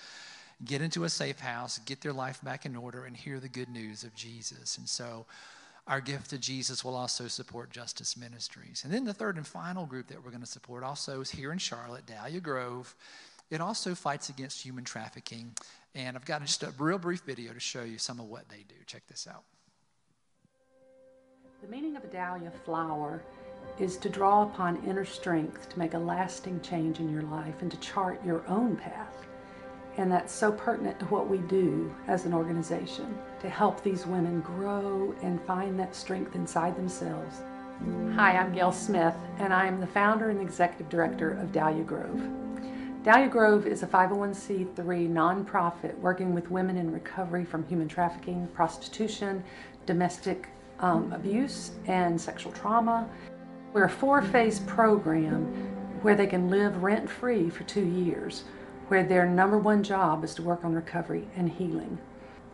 get 0.64 0.82
into 0.82 1.06
a 1.06 1.10
safe 1.10 1.40
house, 1.40 1.80
get 1.80 2.02
their 2.02 2.14
life 2.14 2.40
back 2.44 2.66
in 2.66 2.76
order, 2.76 3.06
and 3.06 3.18
hear 3.18 3.40
the 3.40 3.50
good 3.50 3.70
news 3.70 4.04
of 4.04 4.14
Jesus. 4.16 4.78
And 4.78 4.88
so 4.88 5.26
our 5.88 6.00
gift 6.00 6.30
to 6.30 6.38
Jesus 6.38 6.84
will 6.84 6.96
also 6.96 7.28
support 7.28 7.72
Justice 7.72 8.16
Ministries. 8.16 8.84
And 8.84 8.94
then 8.94 9.04
the 9.04 9.14
third 9.14 9.38
and 9.38 9.46
final 9.46 9.86
group 9.86 10.08
that 10.08 10.24
we're 10.24 10.32
going 10.32 10.42
to 10.42 10.48
support 10.48 10.84
also 10.84 11.22
is 11.22 11.32
here 11.32 11.52
in 11.52 11.58
Charlotte, 11.58 12.06
Dahlia 12.06 12.40
Grove. 12.40 12.96
It 13.54 13.62
also 13.62 13.94
fights 13.94 14.30
against 14.30 14.64
human 14.64 14.84
trafficking. 14.84 15.54
And 15.94 16.18
I've 16.18 16.26
got 16.26 16.42
just 16.42 16.64
a 16.64 16.74
real 16.80 16.98
brief 16.98 17.22
video 17.22 17.54
to 17.54 17.60
show 17.60 17.84
you 17.84 18.00
some 18.00 18.20
of 18.20 18.26
what 18.26 18.50
they 18.50 18.66
do. 18.68 18.74
Check 18.88 19.04
this 19.08 19.28
out. 19.28 19.44
The 21.62 21.68
meaning 21.68 21.96
of 21.96 22.04
a 22.04 22.08
dahlia 22.08 22.52
flower 22.66 23.22
is 23.80 23.98
to 23.98 24.10
draw 24.10 24.42
upon 24.42 24.84
inner 24.88 25.06
strength 25.06 25.70
to 25.70 25.78
make 25.78 25.94
a 25.94 26.00
lasting 26.00 26.62
change 26.62 27.00
in 27.00 27.12
your 27.14 27.22
life 27.22 27.62
and 27.62 27.70
to 27.70 27.78
chart 27.78 28.20
your 28.26 28.44
own 28.48 28.76
path. 28.76 29.24
And 29.98 30.12
that's 30.12 30.34
so 30.34 30.52
pertinent 30.52 31.00
to 31.02 31.06
what 31.06 31.30
we 31.30 31.38
do 31.38 31.94
as 32.08 32.26
an 32.26 32.34
organization 32.34 33.16
to 33.40 33.50
help 33.50 33.84
these 33.84 34.08
women 34.08 34.42
grow 34.42 35.14
and 35.22 35.40
find 35.44 35.80
that 35.80 35.96
strength 35.96 36.34
inside 36.34 36.76
themselves. 36.76 37.44
Hi, 38.16 38.36
I'm 38.36 38.52
Gail 38.52 38.72
Smith, 38.72 39.16
and 39.38 39.54
I 39.54 39.68
am 39.68 39.80
the 39.80 39.86
founder 39.86 40.32
and 40.32 40.42
executive 40.42 40.90
director 40.90 41.34
of 41.34 41.52
Dahlia 41.52 41.84
Grove. 41.84 42.43
Dahlia 43.04 43.28
Grove 43.28 43.68
is 43.68 43.84
a 43.84 43.86
501c3 43.86 44.76
nonprofit 45.12 45.98
working 45.98 46.34
with 46.34 46.50
women 46.50 46.78
in 46.78 46.90
recovery 46.90 47.44
from 47.44 47.68
human 47.68 47.90
trafficking, 47.90 48.48
prostitution, 48.54 49.44
domestic 49.86 50.48
um, 50.80 51.12
abuse, 51.12 51.72
and 51.88 52.20
sexual 52.20 52.54
trauma. 52.54 53.10
We're 53.74 53.84
a 53.84 53.90
four 53.90 54.22
phase 54.22 54.62
program 54.62 55.44
where 56.02 56.16
they 56.16 56.28
can 56.28 56.50
live 56.50 56.82
rent 56.82 57.10
free 57.10 57.50
for 57.50 57.66
two 57.66 57.84
years, 57.84 58.46
where 58.88 59.04
their 59.04 59.26
number 59.26 59.58
one 59.58 59.84
job 59.84 60.24
is 60.24 60.34
to 60.36 60.42
work 60.42 60.64
on 60.64 60.74
recovery 60.74 61.28
and 61.36 61.50
healing. 61.50 61.98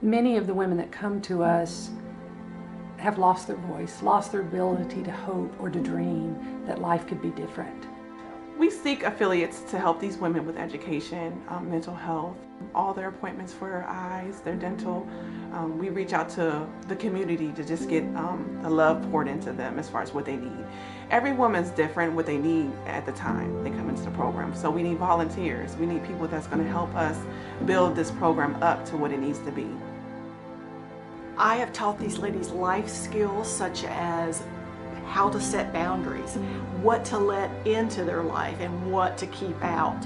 Many 0.01 0.35
of 0.35 0.47
the 0.47 0.53
women 0.55 0.79
that 0.79 0.91
come 0.91 1.21
to 1.21 1.43
us 1.43 1.91
have 2.97 3.19
lost 3.19 3.45
their 3.45 3.57
voice, 3.57 4.01
lost 4.01 4.31
their 4.31 4.41
ability 4.41 5.03
to 5.03 5.11
hope 5.11 5.53
or 5.59 5.69
to 5.69 5.79
dream 5.79 6.63
that 6.65 6.81
life 6.81 7.05
could 7.05 7.21
be 7.21 7.29
different. 7.29 7.85
We 8.59 8.69
seek 8.69 9.03
affiliates 9.03 9.61
to 9.71 9.79
help 9.79 10.01
these 10.01 10.17
women 10.17 10.45
with 10.45 10.57
education, 10.57 11.41
um, 11.47 11.71
mental 11.71 11.95
health, 11.95 12.35
all 12.75 12.93
their 12.93 13.07
appointments 13.07 13.53
for 13.53 13.69
their 13.69 13.87
eyes, 13.87 14.41
their 14.41 14.57
dental. 14.57 15.07
Um, 15.53 15.77
we 15.77 15.87
reach 15.87 16.11
out 16.11 16.27
to 16.31 16.67
the 16.89 16.95
community 16.97 17.53
to 17.53 17.63
just 17.63 17.87
get 17.87 18.03
um, 18.17 18.59
the 18.61 18.69
love 18.69 19.01
poured 19.11 19.29
into 19.29 19.53
them 19.53 19.79
as 19.79 19.87
far 19.87 20.01
as 20.01 20.13
what 20.13 20.25
they 20.25 20.35
need. 20.35 20.65
Every 21.09 21.31
woman's 21.31 21.69
different 21.69 22.11
what 22.11 22.25
they 22.25 22.37
need 22.37 22.69
at 22.85 23.05
the 23.05 23.13
time 23.13 23.63
they 23.63 23.69
come 23.69 23.87
into 23.87 24.01
the 24.01 24.11
program. 24.11 24.53
So 24.53 24.69
we 24.69 24.83
need 24.83 24.97
volunteers. 24.97 25.77
We 25.77 25.85
need 25.85 26.05
people 26.05 26.27
that's 26.27 26.47
going 26.47 26.61
to 26.61 26.69
help 26.69 26.93
us 26.95 27.17
build 27.65 27.95
this 27.95 28.11
program 28.11 28.61
up 28.61 28.83
to 28.87 28.97
what 28.97 29.13
it 29.13 29.21
needs 29.21 29.39
to 29.39 29.53
be. 29.53 29.69
I 31.37 31.55
have 31.55 31.71
taught 31.71 31.97
these 31.97 32.17
ladies 32.17 32.49
life 32.49 32.89
skills 32.89 33.49
such 33.49 33.85
as 33.85 34.43
how 35.09 35.29
to 35.29 35.41
set 35.41 35.73
boundaries, 35.73 36.35
what 36.81 37.03
to 37.05 37.17
let 37.17 37.49
into 37.67 38.03
their 38.03 38.23
life, 38.23 38.57
and 38.59 38.91
what 38.91 39.17
to 39.17 39.27
keep 39.27 39.61
out. 39.63 40.05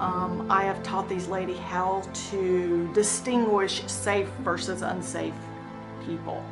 Um, 0.00 0.46
I 0.50 0.64
have 0.64 0.82
taught 0.82 1.08
these 1.08 1.28
ladies 1.28 1.58
how 1.58 2.02
to 2.30 2.92
distinguish 2.94 3.82
safe 3.86 4.28
versus 4.42 4.82
unsafe 4.82 5.34
people 6.04 6.44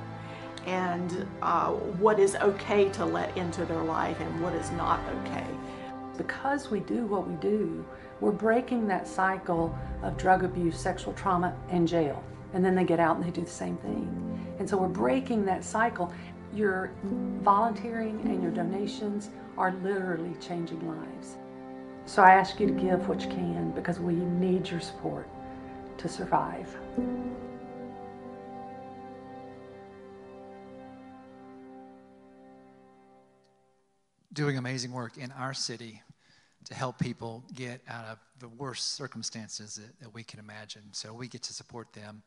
and 0.67 1.27
uh, 1.43 1.71
what 1.71 2.19
is 2.19 2.37
okay 2.37 2.89
to 2.91 3.05
let 3.05 3.37
into 3.37 3.65
their 3.65 3.83
life 3.83 4.21
and 4.21 4.43
what 4.43 4.55
is 4.55 4.71
not 4.73 5.01
okay. 5.21 5.47
Because 6.17 6.71
we 6.71 6.81
do 6.81 7.07
what 7.07 7.27
we 7.27 7.35
do, 7.37 7.85
we're 8.21 8.31
breaking 8.31 8.87
that 8.89 9.09
cycle 9.09 9.77
of 10.03 10.17
drug 10.17 10.45
abuse, 10.45 10.79
sexual 10.79 11.13
trauma, 11.15 11.57
and 11.71 11.89
jail. 11.89 12.23
And 12.55 12.65
then 12.65 12.75
they 12.75 12.85
get 12.85 13.01
out 13.01 13.17
and 13.17 13.25
they 13.25 13.31
do 13.31 13.41
the 13.41 13.51
same 13.51 13.77
thing. 13.79 14.55
And 14.59 14.69
so 14.69 14.77
we're 14.77 14.89
breaking 14.89 15.45
that 15.47 15.65
cycle 15.65 16.13
your 16.55 16.91
volunteering 17.41 18.21
and 18.25 18.43
your 18.43 18.53
donations 18.53 19.31
are 19.57 19.73
literally 19.83 20.35
changing 20.41 20.87
lives. 20.87 21.37
So 22.05 22.23
I 22.23 22.33
ask 22.33 22.59
you 22.61 22.67
to 22.67 22.73
give 22.73 23.09
what 23.09 23.23
you 23.23 23.29
can 23.29 23.71
because 23.71 23.99
we 24.01 24.15
need 24.15 24.69
your 24.69 24.81
support 24.81 25.29
to 25.99 26.09
survive. 26.09 26.77
Doing 34.33 34.57
amazing 34.57 34.93
work 34.93 35.19
in 35.19 35.31
our 35.33 35.55
city 35.55 36.03
to 36.65 36.75
help 36.75 36.99
people 36.99 37.45
get 37.55 37.81
out 37.89 38.07
of 38.07 38.19
the 38.39 38.49
worst 38.49 38.95
circumstances 38.95 39.77
that, 39.77 40.01
that 40.01 40.15
we 40.15 40.23
can 40.23 40.39
imagine. 40.39 40.83
So 40.93 41.13
we 41.13 41.29
get 41.29 41.43
to 41.45 41.53
support 41.53 41.93
them. 41.93 42.23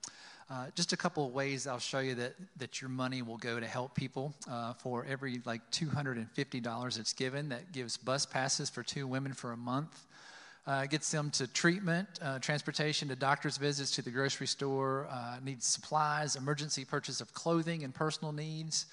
Uh, 0.47 0.67
just 0.75 0.93
a 0.93 0.97
couple 0.97 1.25
of 1.25 1.33
ways 1.33 1.65
I'll 1.65 1.79
show 1.79 1.99
you 1.99 2.13
that, 2.15 2.35
that 2.57 2.79
your 2.79 2.89
money 2.89 3.23
will 3.23 3.37
go 3.37 3.59
to 3.59 3.65
help 3.65 3.95
people. 3.95 4.31
Uh, 4.49 4.73
for 4.73 5.03
every 5.09 5.41
like 5.43 5.61
$250 5.71 6.99
it's 6.99 7.13
given, 7.13 7.49
that 7.49 7.71
gives 7.71 7.97
bus 7.97 8.27
passes 8.27 8.69
for 8.69 8.83
two 8.83 9.07
women 9.07 9.33
for 9.33 9.53
a 9.53 9.57
month. 9.57 10.05
Uh, 10.67 10.85
gets 10.85 11.11
them 11.11 11.31
to 11.31 11.47
treatment, 11.47 12.07
uh, 12.21 12.39
transportation 12.39 13.07
to 13.07 13.15
doctor's 13.15 13.57
visits, 13.57 13.91
to 13.91 14.01
the 14.01 14.09
grocery 14.11 14.47
store, 14.47 15.07
uh, 15.11 15.37
needs 15.43 15.65
supplies, 15.65 16.35
emergency 16.35 16.85
purchase 16.85 17.21
of 17.21 17.33
clothing 17.33 17.83
and 17.83 17.93
personal 17.93 18.31
needs. 18.31 18.85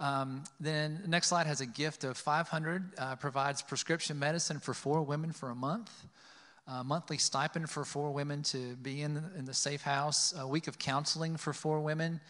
Um, 0.00 0.42
then 0.60 1.00
the 1.02 1.08
next 1.08 1.28
slide 1.28 1.46
has 1.46 1.60
a 1.60 1.66
gift 1.66 2.02
of 2.02 2.16
500, 2.16 2.84
uh, 2.98 3.16
provides 3.16 3.62
prescription 3.62 4.18
medicine 4.18 4.58
for 4.58 4.74
four 4.74 5.02
women 5.02 5.32
for 5.32 5.50
a 5.50 5.54
month 5.54 5.90
a 6.66 6.82
monthly 6.82 7.18
stipend 7.18 7.68
for 7.68 7.84
four 7.84 8.10
women 8.10 8.42
to 8.42 8.74
be 8.76 9.02
in 9.02 9.14
the, 9.14 9.22
in 9.36 9.44
the 9.44 9.54
safe 9.54 9.82
house, 9.82 10.34
a 10.38 10.46
week 10.46 10.66
of 10.66 10.78
counseling 10.78 11.36
for 11.36 11.52
four 11.52 11.80
women, 11.80 12.20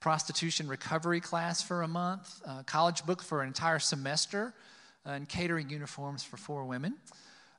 prostitution 0.00 0.66
recovery 0.66 1.20
class 1.20 1.62
for 1.62 1.82
a 1.82 1.88
month, 1.88 2.40
a 2.46 2.64
college 2.64 3.04
book 3.04 3.22
for 3.22 3.42
an 3.42 3.48
entire 3.48 3.78
semester, 3.78 4.54
and 5.04 5.28
catering 5.28 5.68
uniforms 5.68 6.22
for 6.22 6.36
four 6.36 6.64
women. 6.64 6.94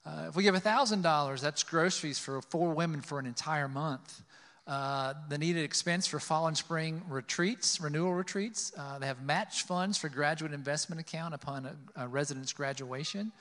Uh, 0.06 0.26
if 0.28 0.36
we 0.36 0.44
give 0.44 0.56
$1,000, 0.56 1.42
that's 1.42 1.64
groceries 1.64 2.20
for 2.20 2.42
four 2.42 2.74
women 2.74 3.02
for 3.02 3.20
an 3.20 3.26
entire 3.26 3.68
month. 3.68 4.22
Uh, 4.66 5.14
the 5.30 5.38
needed 5.38 5.64
expense 5.64 6.08
for 6.08 6.20
fall 6.20 6.48
and 6.48 6.58
spring 6.58 7.02
retreats, 7.10 7.80
renewal 7.82 8.14
retreats. 8.14 8.72
Uh, 8.78 8.98
they 8.98 9.06
have 9.06 9.22
match 9.22 9.64
funds 9.64 9.98
for 9.98 10.10
graduate 10.10 10.54
investment 10.54 11.00
account 11.00 11.34
upon 11.34 11.66
a, 11.66 12.04
a 12.04 12.08
resident's 12.08 12.54
graduation. 12.54 13.32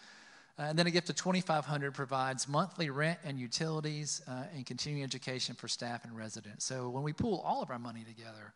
Uh, 0.58 0.62
and 0.62 0.78
then 0.78 0.86
a 0.86 0.90
gift 0.90 1.08
of 1.08 1.16
2500 1.16 1.94
provides 1.94 2.46
monthly 2.46 2.90
rent 2.90 3.18
and 3.24 3.38
utilities 3.38 4.20
uh, 4.28 4.44
and 4.54 4.66
continuing 4.66 5.02
education 5.02 5.54
for 5.54 5.66
staff 5.66 6.04
and 6.04 6.16
residents. 6.16 6.64
So 6.64 6.90
when 6.90 7.02
we 7.02 7.12
pool 7.12 7.42
all 7.44 7.62
of 7.62 7.70
our 7.70 7.78
money 7.78 8.04
together, 8.04 8.52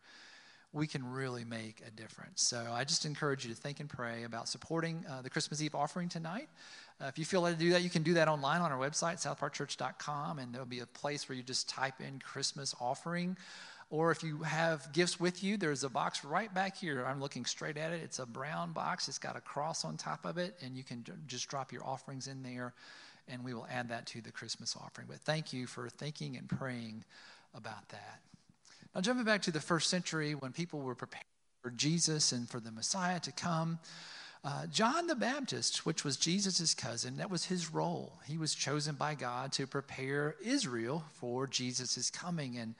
we 0.73 0.85
can 0.85 1.11
really 1.11 1.43
make 1.43 1.81
a 1.85 1.91
difference. 1.91 2.43
So 2.43 2.67
I 2.71 2.83
just 2.83 3.05
encourage 3.05 3.45
you 3.45 3.53
to 3.53 3.59
think 3.59 3.79
and 3.79 3.89
pray 3.89 4.23
about 4.23 4.47
supporting 4.47 5.03
uh, 5.09 5.21
the 5.21 5.29
Christmas 5.29 5.61
Eve 5.61 5.73
offering 5.73 6.07
tonight. 6.07 6.49
Uh, 7.01 7.05
if 7.05 7.17
you 7.17 7.25
feel 7.25 7.41
led 7.41 7.53
to 7.53 7.59
do 7.59 7.71
that, 7.71 7.81
you 7.81 7.89
can 7.89 8.03
do 8.03 8.13
that 8.15 8.27
online 8.27 8.61
on 8.61 8.71
our 8.71 8.77
website, 8.77 9.15
southparkchurch.com, 9.15 10.39
and 10.39 10.53
there'll 10.53 10.67
be 10.67 10.79
a 10.79 10.85
place 10.85 11.27
where 11.27 11.35
you 11.35 11.43
just 11.43 11.69
type 11.69 11.99
in 11.99 12.19
Christmas 12.19 12.75
offering. 12.79 13.37
Or 13.89 14.11
if 14.11 14.21
you 14.21 14.39
have 14.39 14.91
gifts 14.91 15.17
with 15.17 15.43
you, 15.43 15.55
there's 15.55 15.85
a 15.85 15.89
box 15.89 16.25
right 16.25 16.53
back 16.53 16.75
here. 16.75 17.05
I'm 17.05 17.21
looking 17.21 17.45
straight 17.45 17.77
at 17.77 17.93
it. 17.93 18.01
It's 18.03 18.19
a 18.19 18.25
brown 18.25 18.73
box, 18.73 19.07
it's 19.07 19.17
got 19.17 19.37
a 19.37 19.41
cross 19.41 19.85
on 19.85 19.95
top 19.95 20.25
of 20.25 20.37
it, 20.37 20.55
and 20.61 20.75
you 20.75 20.83
can 20.83 21.05
just 21.27 21.47
drop 21.47 21.71
your 21.71 21.85
offerings 21.85 22.27
in 22.27 22.43
there, 22.43 22.73
and 23.29 23.45
we 23.45 23.53
will 23.53 23.65
add 23.71 23.89
that 23.89 24.05
to 24.07 24.21
the 24.21 24.31
Christmas 24.31 24.75
offering. 24.75 25.07
But 25.09 25.19
thank 25.19 25.53
you 25.53 25.67
for 25.67 25.87
thinking 25.87 26.35
and 26.35 26.49
praying 26.49 27.05
about 27.55 27.87
that. 27.89 28.19
Now, 28.93 29.01
jumping 29.01 29.25
back 29.25 29.41
to 29.43 29.51
the 29.51 29.61
first 29.61 29.89
century 29.89 30.35
when 30.35 30.51
people 30.51 30.81
were 30.81 30.95
preparing 30.95 31.23
for 31.61 31.71
Jesus 31.71 32.33
and 32.33 32.49
for 32.49 32.59
the 32.59 32.71
Messiah 32.71 33.19
to 33.21 33.31
come. 33.31 33.79
Uh, 34.43 34.67
John 34.67 35.07
the 35.07 35.15
Baptist, 35.15 35.85
which 35.85 36.03
was 36.03 36.15
Jesus' 36.15 36.73
cousin, 36.73 37.17
that 37.17 37.29
was 37.29 37.45
his 37.45 37.73
role. 37.73 38.13
He 38.25 38.37
was 38.37 38.53
chosen 38.53 38.95
by 38.95 39.15
God 39.15 39.51
to 39.53 39.67
prepare 39.67 40.35
Israel 40.43 41.03
for 41.13 41.47
Jesus' 41.47 42.09
coming. 42.09 42.57
And 42.57 42.75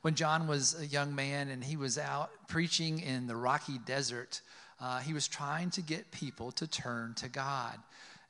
when 0.00 0.14
John 0.14 0.48
was 0.48 0.78
a 0.80 0.86
young 0.86 1.14
man 1.14 1.48
and 1.48 1.62
he 1.62 1.76
was 1.76 1.98
out 1.98 2.30
preaching 2.48 3.00
in 3.00 3.26
the 3.26 3.36
rocky 3.36 3.78
desert, 3.78 4.40
uh, 4.80 4.98
he 4.98 5.12
was 5.12 5.28
trying 5.28 5.70
to 5.70 5.82
get 5.82 6.10
people 6.10 6.50
to 6.52 6.66
turn 6.66 7.14
to 7.14 7.28
God. 7.28 7.78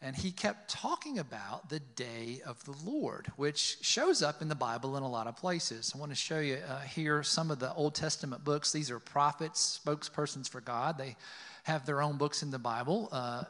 And 0.04 0.16
he 0.16 0.32
kept 0.32 0.68
talking 0.68 1.20
about 1.20 1.68
the 1.68 1.78
day 1.78 2.42
of 2.44 2.62
the 2.64 2.74
Lord, 2.84 3.28
which 3.36 3.78
shows 3.82 4.20
up 4.20 4.42
in 4.42 4.48
the 4.48 4.56
Bible 4.56 4.96
in 4.96 5.04
a 5.04 5.08
lot 5.08 5.28
of 5.28 5.36
places. 5.36 5.92
I 5.94 5.98
want 5.98 6.10
to 6.10 6.16
show 6.16 6.40
you 6.40 6.58
uh, 6.68 6.80
here 6.80 7.22
some 7.22 7.52
of 7.52 7.60
the 7.60 7.72
Old 7.74 7.94
Testament 7.94 8.42
books. 8.42 8.72
These 8.72 8.90
are 8.90 8.98
prophets, 8.98 9.80
spokespersons 9.84 10.48
for 10.48 10.60
God. 10.60 10.98
They 10.98 11.14
have 11.62 11.86
their 11.86 12.02
own 12.02 12.16
books 12.16 12.42
in 12.42 12.50
the 12.50 12.58
Bible. 12.58 13.08
Uh, 13.12 13.44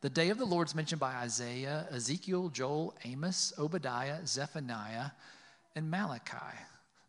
the 0.00 0.10
day 0.10 0.30
of 0.30 0.38
the 0.38 0.44
Lord 0.44 0.68
is 0.68 0.74
mentioned 0.76 1.00
by 1.00 1.14
Isaiah, 1.14 1.88
Ezekiel, 1.90 2.50
Joel, 2.50 2.94
Amos, 3.04 3.52
Obadiah, 3.58 4.24
Zephaniah, 4.24 5.10
and 5.74 5.90
Malachi 5.90 6.56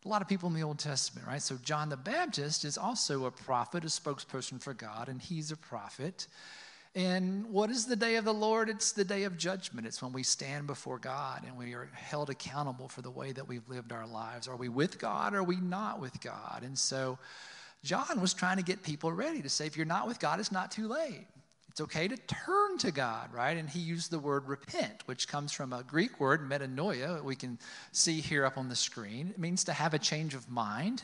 a 0.06 0.08
lot 0.08 0.22
of 0.22 0.28
people 0.28 0.48
in 0.48 0.56
the 0.56 0.64
Old 0.64 0.80
Testament, 0.80 1.28
right? 1.28 1.42
So 1.42 1.58
John 1.64 1.90
the 1.90 1.98
Baptist 1.98 2.64
is 2.64 2.78
also 2.78 3.26
a 3.26 3.32
prophet, 3.32 3.84
a 3.84 3.88
spokesperson 3.88 4.62
for 4.62 4.74
God, 4.74 5.10
and 5.10 5.22
he's 5.22 5.52
a 5.52 5.58
prophet. 5.58 6.28
And 6.96 7.46
what 7.52 7.70
is 7.70 7.86
the 7.86 7.96
day 7.96 8.16
of 8.16 8.26
the 8.26 8.34
Lord? 8.34 8.68
It's 8.68 8.92
the 8.92 9.04
day 9.04 9.24
of 9.24 9.38
judgment. 9.38 9.86
It's 9.86 10.02
when 10.02 10.12
we 10.12 10.24
stand 10.24 10.66
before 10.66 10.98
God 10.98 11.44
and 11.46 11.56
we 11.56 11.74
are 11.74 11.90
held 11.94 12.30
accountable 12.30 12.88
for 12.88 13.02
the 13.02 13.12
way 13.12 13.32
that 13.32 13.48
we've 13.48 13.68
lived 13.70 13.92
our 13.92 14.08
lives. 14.08 14.48
Are 14.48 14.56
we 14.56 14.70
with 14.70 15.00
God 15.00 15.34
or 15.34 15.40
are 15.40 15.44
we 15.44 15.58
not 15.58 16.00
with 16.00 16.20
God? 16.20 16.64
And 16.64 16.78
so 16.78 17.20
John 17.84 18.20
was 18.20 18.34
trying 18.34 18.58
to 18.58 18.64
get 18.64 18.82
people 18.82 19.12
ready 19.12 19.42
to 19.42 19.50
say, 19.50 19.68
if 19.68 19.78
you're 19.78 19.86
not 19.86 20.08
with 20.08 20.20
God, 20.20 20.40
it's 20.40 20.52
not 20.52 20.72
too 20.72 20.88
late. 20.88 21.28
It's 21.70 21.82
okay 21.82 22.08
to 22.08 22.18
turn 22.18 22.80
to 22.80 22.92
God, 22.92 23.32
right? 23.32 23.56
And 23.56 23.70
he 23.70 23.80
used 23.80 24.10
the 24.10 24.20
word 24.20 24.48
repent, 24.48 25.04
which 25.06 25.28
comes 25.28 25.52
from 25.52 25.72
a 25.72 25.84
Greek 25.84 26.20
word, 26.20 26.42
metanoia, 26.42 27.24
we 27.24 27.36
can 27.36 27.60
see 27.92 28.20
here 28.20 28.46
up 28.46 28.58
on 28.58 28.68
the 28.68 28.76
screen. 28.76 29.30
It 29.30 29.38
means 29.38 29.64
to 29.66 29.74
have 29.74 29.94
a 29.94 30.00
change 30.00 30.34
of 30.34 30.50
mind 30.50 31.04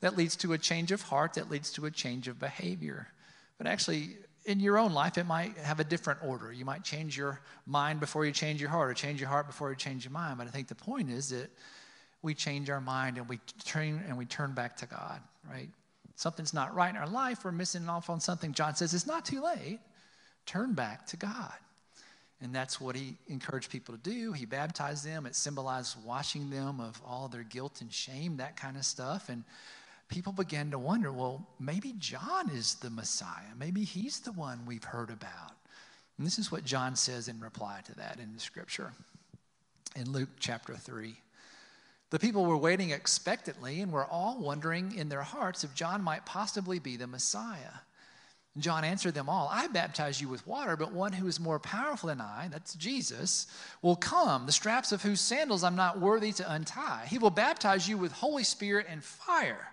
that 0.00 0.16
leads 0.16 0.36
to 0.36 0.52
a 0.52 0.58
change 0.58 0.92
of 0.92 1.02
heart, 1.02 1.34
that 1.34 1.50
leads 1.50 1.72
to 1.72 1.86
a 1.86 1.90
change 1.90 2.28
of 2.28 2.38
behavior. 2.38 3.08
But 3.56 3.66
actually, 3.66 4.16
in 4.44 4.60
your 4.60 4.78
own 4.78 4.92
life, 4.92 5.18
it 5.18 5.24
might 5.24 5.56
have 5.58 5.80
a 5.80 5.84
different 5.84 6.20
order. 6.24 6.52
You 6.52 6.64
might 6.64 6.82
change 6.84 7.16
your 7.16 7.40
mind 7.66 8.00
before 8.00 8.24
you 8.24 8.32
change 8.32 8.60
your 8.60 8.70
heart, 8.70 8.90
or 8.90 8.94
change 8.94 9.20
your 9.20 9.28
heart 9.28 9.46
before 9.46 9.70
you 9.70 9.76
change 9.76 10.04
your 10.04 10.12
mind. 10.12 10.38
But 10.38 10.46
I 10.46 10.50
think 10.50 10.68
the 10.68 10.74
point 10.74 11.10
is 11.10 11.28
that 11.30 11.50
we 12.22 12.34
change 12.34 12.70
our 12.70 12.80
mind 12.80 13.18
and 13.18 13.28
we 13.28 13.38
turn 13.64 14.02
and 14.08 14.16
we 14.16 14.24
turn 14.24 14.52
back 14.52 14.76
to 14.78 14.86
God, 14.86 15.20
right? 15.48 15.68
Something's 16.16 16.54
not 16.54 16.74
right 16.74 16.90
in 16.90 16.96
our 16.96 17.08
life, 17.08 17.44
we're 17.44 17.52
missing 17.52 17.88
off 17.88 18.10
on 18.10 18.20
something. 18.20 18.52
John 18.52 18.74
says 18.74 18.94
it's 18.94 19.06
not 19.06 19.24
too 19.24 19.42
late. 19.42 19.80
Turn 20.46 20.74
back 20.74 21.06
to 21.08 21.16
God. 21.16 21.52
And 22.40 22.52
that's 22.52 22.80
what 22.80 22.96
he 22.96 23.16
encouraged 23.28 23.70
people 23.70 23.96
to 23.96 24.00
do. 24.00 24.32
He 24.32 24.46
baptized 24.46 25.06
them. 25.06 25.26
It 25.26 25.36
symbolized 25.36 25.96
washing 26.04 26.50
them 26.50 26.80
of 26.80 27.00
all 27.06 27.28
their 27.28 27.44
guilt 27.44 27.80
and 27.80 27.92
shame, 27.92 28.38
that 28.38 28.56
kind 28.56 28.76
of 28.76 28.84
stuff. 28.84 29.28
And 29.28 29.44
people 30.08 30.32
began 30.32 30.70
to 30.70 30.78
wonder 30.78 31.12
well, 31.12 31.46
maybe 31.58 31.94
John 31.98 32.50
is 32.50 32.74
the 32.76 32.90
Messiah. 32.90 33.54
Maybe 33.58 33.84
he's 33.84 34.20
the 34.20 34.32
one 34.32 34.66
we've 34.66 34.84
heard 34.84 35.10
about. 35.10 35.52
And 36.18 36.26
this 36.26 36.38
is 36.38 36.52
what 36.52 36.64
John 36.64 36.96
says 36.96 37.28
in 37.28 37.40
reply 37.40 37.80
to 37.86 37.94
that 37.96 38.18
in 38.20 38.32
the 38.34 38.40
scripture 38.40 38.92
in 39.96 40.10
Luke 40.10 40.30
chapter 40.38 40.74
3. 40.74 41.14
The 42.10 42.18
people 42.18 42.44
were 42.44 42.58
waiting 42.58 42.90
expectantly 42.90 43.80
and 43.80 43.90
were 43.90 44.04
all 44.04 44.38
wondering 44.38 44.94
in 44.96 45.08
their 45.08 45.22
hearts 45.22 45.64
if 45.64 45.74
John 45.74 46.02
might 46.02 46.26
possibly 46.26 46.78
be 46.78 46.96
the 46.96 47.06
Messiah. 47.06 47.80
John 48.58 48.84
answered 48.84 49.14
them 49.14 49.30
all 49.30 49.48
I 49.50 49.66
baptize 49.68 50.20
you 50.20 50.28
with 50.28 50.46
water, 50.46 50.76
but 50.76 50.92
one 50.92 51.14
who 51.14 51.26
is 51.26 51.40
more 51.40 51.58
powerful 51.58 52.08
than 52.08 52.20
I, 52.20 52.48
that's 52.50 52.74
Jesus, 52.74 53.46
will 53.80 53.96
come, 53.96 54.44
the 54.44 54.52
straps 54.52 54.92
of 54.92 55.02
whose 55.02 55.22
sandals 55.22 55.64
I'm 55.64 55.76
not 55.76 56.00
worthy 56.00 56.32
to 56.32 56.52
untie. 56.52 57.06
He 57.08 57.18
will 57.18 57.30
baptize 57.30 57.88
you 57.88 57.96
with 57.96 58.12
Holy 58.12 58.44
Spirit 58.44 58.86
and 58.90 59.02
fire. 59.02 59.71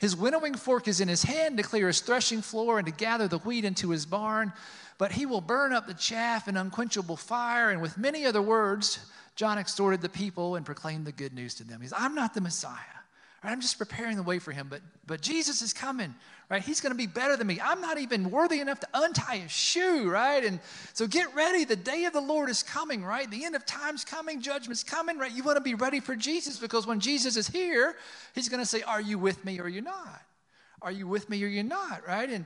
His 0.00 0.16
winnowing 0.16 0.54
fork 0.54 0.88
is 0.88 1.00
in 1.00 1.08
his 1.08 1.22
hand 1.22 1.58
to 1.58 1.62
clear 1.62 1.86
his 1.86 2.00
threshing 2.00 2.40
floor 2.40 2.78
and 2.78 2.86
to 2.86 2.92
gather 2.92 3.28
the 3.28 3.38
wheat 3.38 3.66
into 3.66 3.90
his 3.90 4.06
barn. 4.06 4.52
But 4.96 5.12
he 5.12 5.26
will 5.26 5.42
burn 5.42 5.74
up 5.74 5.86
the 5.86 5.94
chaff 5.94 6.48
in 6.48 6.56
unquenchable 6.56 7.16
fire. 7.16 7.70
And 7.70 7.82
with 7.82 7.98
many 7.98 8.24
other 8.24 8.40
words, 8.40 8.98
John 9.36 9.58
exhorted 9.58 10.00
the 10.00 10.08
people 10.08 10.56
and 10.56 10.64
proclaimed 10.64 11.06
the 11.06 11.12
good 11.12 11.34
news 11.34 11.54
to 11.56 11.64
them. 11.64 11.80
He 11.80 11.84
He's, 11.84 11.92
I'm 11.94 12.14
not 12.14 12.32
the 12.32 12.40
Messiah. 12.40 12.99
Right? 13.42 13.52
I'm 13.52 13.60
just 13.60 13.78
preparing 13.78 14.16
the 14.16 14.22
way 14.22 14.38
for 14.38 14.52
him, 14.52 14.66
but, 14.68 14.82
but 15.06 15.22
Jesus 15.22 15.62
is 15.62 15.72
coming, 15.72 16.14
right? 16.50 16.62
He's 16.62 16.80
going 16.82 16.92
to 16.92 16.98
be 16.98 17.06
better 17.06 17.36
than 17.38 17.46
me. 17.46 17.58
I'm 17.62 17.80
not 17.80 17.98
even 17.98 18.30
worthy 18.30 18.60
enough 18.60 18.80
to 18.80 18.88
untie 18.92 19.38
his 19.38 19.50
shoe, 19.50 20.10
right? 20.10 20.44
And 20.44 20.60
so 20.92 21.06
get 21.06 21.34
ready. 21.34 21.64
The 21.64 21.76
day 21.76 22.04
of 22.04 22.12
the 22.12 22.20
Lord 22.20 22.50
is 22.50 22.62
coming, 22.62 23.02
right? 23.02 23.30
The 23.30 23.44
end 23.46 23.56
of 23.56 23.64
time's 23.64 24.04
coming, 24.04 24.42
judgment's 24.42 24.84
coming, 24.84 25.16
right? 25.16 25.32
You 25.32 25.42
want 25.42 25.56
to 25.56 25.62
be 25.62 25.74
ready 25.74 26.00
for 26.00 26.14
Jesus 26.14 26.58
because 26.58 26.86
when 26.86 27.00
Jesus 27.00 27.36
is 27.38 27.48
here, 27.48 27.96
he's 28.34 28.50
going 28.50 28.60
to 28.60 28.66
say, 28.66 28.82
Are 28.82 29.00
you 29.00 29.18
with 29.18 29.42
me 29.42 29.58
or 29.58 29.68
you're 29.68 29.82
not? 29.82 30.22
Are 30.82 30.92
you 30.92 31.06
with 31.06 31.30
me 31.30 31.42
or 31.42 31.46
you're 31.46 31.64
not, 31.64 32.06
right? 32.06 32.28
And, 32.28 32.44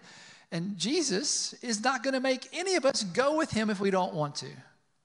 and 0.53 0.79
Jesus 0.79 1.55
is 1.55 1.83
not 1.83 2.05
going 2.05 2.15
to 2.15 2.21
make 2.21 2.49
any 2.53 2.77
of 2.77 2.85
us 2.85 3.03
go 3.03 3.37
with 3.37 3.51
him 3.51 3.69
if 3.69 3.81
we 3.81 3.91
don't 3.91 4.15
want 4.15 4.37
to. 4.37 4.49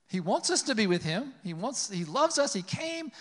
He 0.08 0.20
wants 0.20 0.52
us 0.52 0.64
to 0.64 0.76
be 0.76 0.86
with 0.86 1.04
him. 1.04 1.34
He 1.44 1.54
wants, 1.54 1.90
he 1.90 2.06
loves 2.06 2.38
us. 2.38 2.54
He 2.54 2.62
came, 2.64 3.12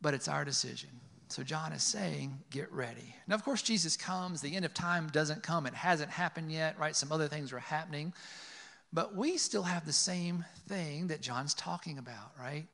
but 0.00 0.14
it's 0.14 0.28
our 0.28 0.44
decision. 0.44 0.88
So 1.30 1.42
John 1.42 1.72
is 1.72 1.82
saying, 1.82 2.38
get 2.50 2.72
ready. 2.72 3.14
Now, 3.26 3.34
of 3.34 3.44
course, 3.44 3.62
Jesus 3.62 3.96
comes. 3.96 4.40
The 4.40 4.56
end 4.56 4.64
of 4.64 4.72
time 4.72 5.08
doesn't 5.12 5.42
come. 5.42 5.66
It 5.66 5.74
hasn't 5.74 6.10
happened 6.10 6.50
yet, 6.50 6.78
right? 6.78 6.96
Some 6.96 7.12
other 7.12 7.28
things 7.28 7.52
are 7.52 7.58
happening. 7.58 8.12
But 8.92 9.14
we 9.14 9.36
still 9.36 9.62
have 9.62 9.84
the 9.84 9.92
same 9.92 10.44
thing 10.68 11.08
that 11.08 11.20
John's 11.20 11.54
talking 11.54 11.98
about, 11.98 12.32
right? 12.38 12.66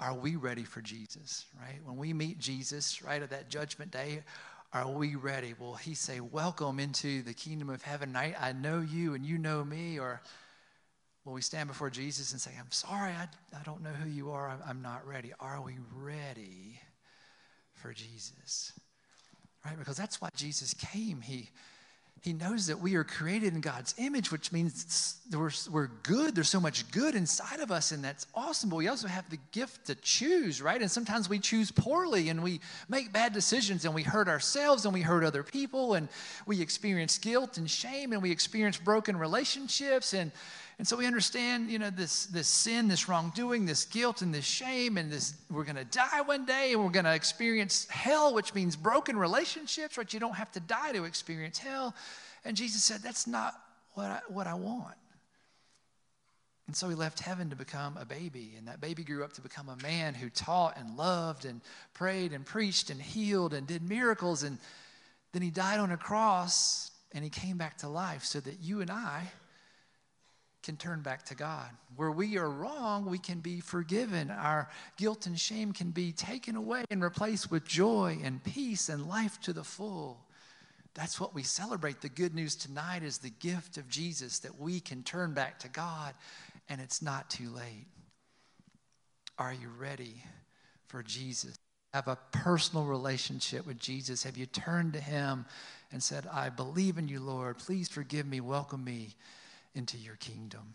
Are 0.00 0.14
we 0.14 0.36
ready 0.36 0.64
for 0.64 0.80
Jesus, 0.80 1.44
right? 1.60 1.78
When 1.84 1.98
we 1.98 2.14
meet 2.14 2.38
Jesus, 2.38 3.02
right, 3.02 3.20
at 3.20 3.30
that 3.30 3.50
judgment 3.50 3.90
day, 3.90 4.22
are 4.72 4.88
we 4.88 5.16
ready? 5.16 5.54
Will 5.58 5.74
he 5.74 5.94
say, 5.94 6.20
Welcome 6.20 6.80
into 6.80 7.22
the 7.22 7.34
kingdom 7.34 7.68
of 7.68 7.82
heaven? 7.82 8.16
I, 8.16 8.34
I 8.40 8.52
know 8.52 8.80
you 8.80 9.12
and 9.12 9.26
you 9.26 9.36
know 9.36 9.62
me. 9.62 9.98
Or 9.98 10.22
will 11.26 11.34
we 11.34 11.42
stand 11.42 11.68
before 11.68 11.90
Jesus 11.90 12.32
and 12.32 12.40
say, 12.40 12.52
I'm 12.58 12.70
sorry, 12.70 13.12
I, 13.12 13.28
I 13.54 13.62
don't 13.64 13.82
know 13.82 13.90
who 13.90 14.08
you 14.08 14.30
are. 14.30 14.48
I'm, 14.48 14.60
I'm 14.66 14.82
not 14.82 15.06
ready. 15.06 15.34
Are 15.38 15.60
we 15.60 15.76
ready? 15.94 16.80
For 17.82 17.92
Jesus. 17.92 18.72
Right? 19.64 19.78
Because 19.78 19.96
that's 19.96 20.20
why 20.20 20.28
Jesus 20.34 20.74
came. 20.74 21.20
He, 21.20 21.50
he 22.22 22.32
knows 22.32 22.68
that 22.68 22.78
we 22.78 22.94
are 22.94 23.02
created 23.02 23.52
in 23.52 23.60
God's 23.60 23.94
image, 23.98 24.30
which 24.30 24.52
means 24.52 25.20
we're, 25.32 25.50
we're 25.70 25.90
good. 26.04 26.36
There's 26.36 26.48
so 26.48 26.60
much 26.60 26.88
good 26.92 27.16
inside 27.16 27.58
of 27.58 27.72
us, 27.72 27.90
and 27.90 28.02
that's 28.02 28.26
awesome. 28.34 28.70
But 28.70 28.76
we 28.76 28.86
also 28.86 29.08
have 29.08 29.28
the 29.28 29.38
gift 29.50 29.86
to 29.86 29.96
choose, 29.96 30.62
right? 30.62 30.80
And 30.80 30.90
sometimes 30.90 31.28
we 31.28 31.40
choose 31.40 31.72
poorly 31.72 32.28
and 32.28 32.42
we 32.42 32.60
make 32.88 33.12
bad 33.12 33.32
decisions 33.32 33.84
and 33.84 33.92
we 33.92 34.04
hurt 34.04 34.28
ourselves 34.28 34.84
and 34.84 34.94
we 34.94 35.00
hurt 35.00 35.24
other 35.24 35.42
people 35.42 35.94
and 35.94 36.08
we 36.46 36.60
experience 36.60 37.18
guilt 37.18 37.58
and 37.58 37.68
shame 37.68 38.12
and 38.12 38.22
we 38.22 38.30
experience 38.30 38.78
broken 38.78 39.16
relationships. 39.16 40.12
And 40.12 40.30
and 40.78 40.88
so 40.88 40.96
we 40.96 41.06
understand, 41.06 41.70
you 41.70 41.78
know, 41.78 41.90
this, 41.90 42.26
this 42.26 42.48
sin, 42.48 42.88
this 42.88 43.08
wrongdoing, 43.08 43.66
this 43.66 43.84
guilt, 43.84 44.22
and 44.22 44.34
this 44.34 44.44
shame, 44.44 44.96
and 44.96 45.12
this 45.12 45.34
we're 45.50 45.64
going 45.64 45.76
to 45.76 45.84
die 45.84 46.22
one 46.22 46.44
day, 46.44 46.72
and 46.72 46.82
we're 46.82 46.90
going 46.90 47.04
to 47.04 47.14
experience 47.14 47.86
hell, 47.88 48.34
which 48.34 48.54
means 48.54 48.74
broken 48.74 49.16
relationships, 49.16 49.98
right? 49.98 50.12
You 50.12 50.20
don't 50.20 50.34
have 50.34 50.50
to 50.52 50.60
die 50.60 50.92
to 50.92 51.04
experience 51.04 51.58
hell. 51.58 51.94
And 52.44 52.56
Jesus 52.56 52.82
said, 52.82 53.00
That's 53.02 53.26
not 53.26 53.54
what 53.94 54.06
I, 54.06 54.20
what 54.28 54.46
I 54.46 54.54
want. 54.54 54.96
And 56.66 56.76
so 56.76 56.88
he 56.88 56.94
left 56.94 57.20
heaven 57.20 57.50
to 57.50 57.56
become 57.56 57.98
a 57.98 58.06
baby. 58.06 58.54
And 58.56 58.66
that 58.68 58.80
baby 58.80 59.04
grew 59.04 59.24
up 59.24 59.34
to 59.34 59.40
become 59.42 59.68
a 59.68 59.76
man 59.82 60.14
who 60.14 60.30
taught 60.30 60.78
and 60.78 60.96
loved 60.96 61.44
and 61.44 61.60
prayed 61.92 62.32
and 62.32 62.46
preached 62.46 62.88
and 62.88 63.00
healed 63.00 63.52
and 63.52 63.66
did 63.66 63.86
miracles. 63.86 64.42
And 64.42 64.58
then 65.32 65.42
he 65.42 65.50
died 65.50 65.80
on 65.80 65.90
a 65.90 65.96
cross 65.96 66.90
and 67.12 67.22
he 67.22 67.30
came 67.30 67.58
back 67.58 67.78
to 67.78 67.88
life 67.88 68.24
so 68.24 68.40
that 68.40 68.60
you 68.62 68.80
and 68.80 68.90
I 68.90 69.30
can 70.62 70.76
turn 70.76 71.00
back 71.00 71.24
to 71.24 71.34
God. 71.34 71.68
Where 71.96 72.10
we 72.10 72.38
are 72.38 72.48
wrong, 72.48 73.06
we 73.06 73.18
can 73.18 73.40
be 73.40 73.60
forgiven. 73.60 74.30
Our 74.30 74.68
guilt 74.96 75.26
and 75.26 75.38
shame 75.38 75.72
can 75.72 75.90
be 75.90 76.12
taken 76.12 76.56
away 76.56 76.84
and 76.90 77.02
replaced 77.02 77.50
with 77.50 77.64
joy 77.64 78.18
and 78.22 78.42
peace 78.44 78.88
and 78.88 79.08
life 79.08 79.40
to 79.42 79.52
the 79.52 79.64
full. 79.64 80.20
That's 80.94 81.18
what 81.18 81.34
we 81.34 81.42
celebrate. 81.42 82.00
The 82.00 82.08
good 82.08 82.34
news 82.34 82.54
tonight 82.54 83.02
is 83.02 83.18
the 83.18 83.30
gift 83.30 83.76
of 83.76 83.88
Jesus 83.88 84.38
that 84.40 84.58
we 84.60 84.78
can 84.78 85.02
turn 85.02 85.32
back 85.32 85.58
to 85.60 85.68
God 85.68 86.14
and 86.68 86.80
it's 86.80 87.02
not 87.02 87.28
too 87.30 87.50
late. 87.50 87.86
Are 89.38 89.52
you 89.52 89.68
ready 89.78 90.22
for 90.88 91.02
Jesus? 91.02 91.56
Have 91.94 92.08
a 92.08 92.18
personal 92.30 92.84
relationship 92.84 93.66
with 93.66 93.78
Jesus? 93.78 94.22
Have 94.22 94.36
you 94.36 94.46
turned 94.46 94.92
to 94.92 95.00
Him 95.00 95.44
and 95.90 96.02
said, 96.02 96.26
I 96.32 96.48
believe 96.50 96.98
in 96.98 97.08
you, 97.08 97.20
Lord. 97.20 97.58
Please 97.58 97.88
forgive 97.88 98.26
me, 98.26 98.40
welcome 98.40 98.84
me 98.84 99.14
into 99.74 99.96
your 99.96 100.16
kingdom. 100.16 100.74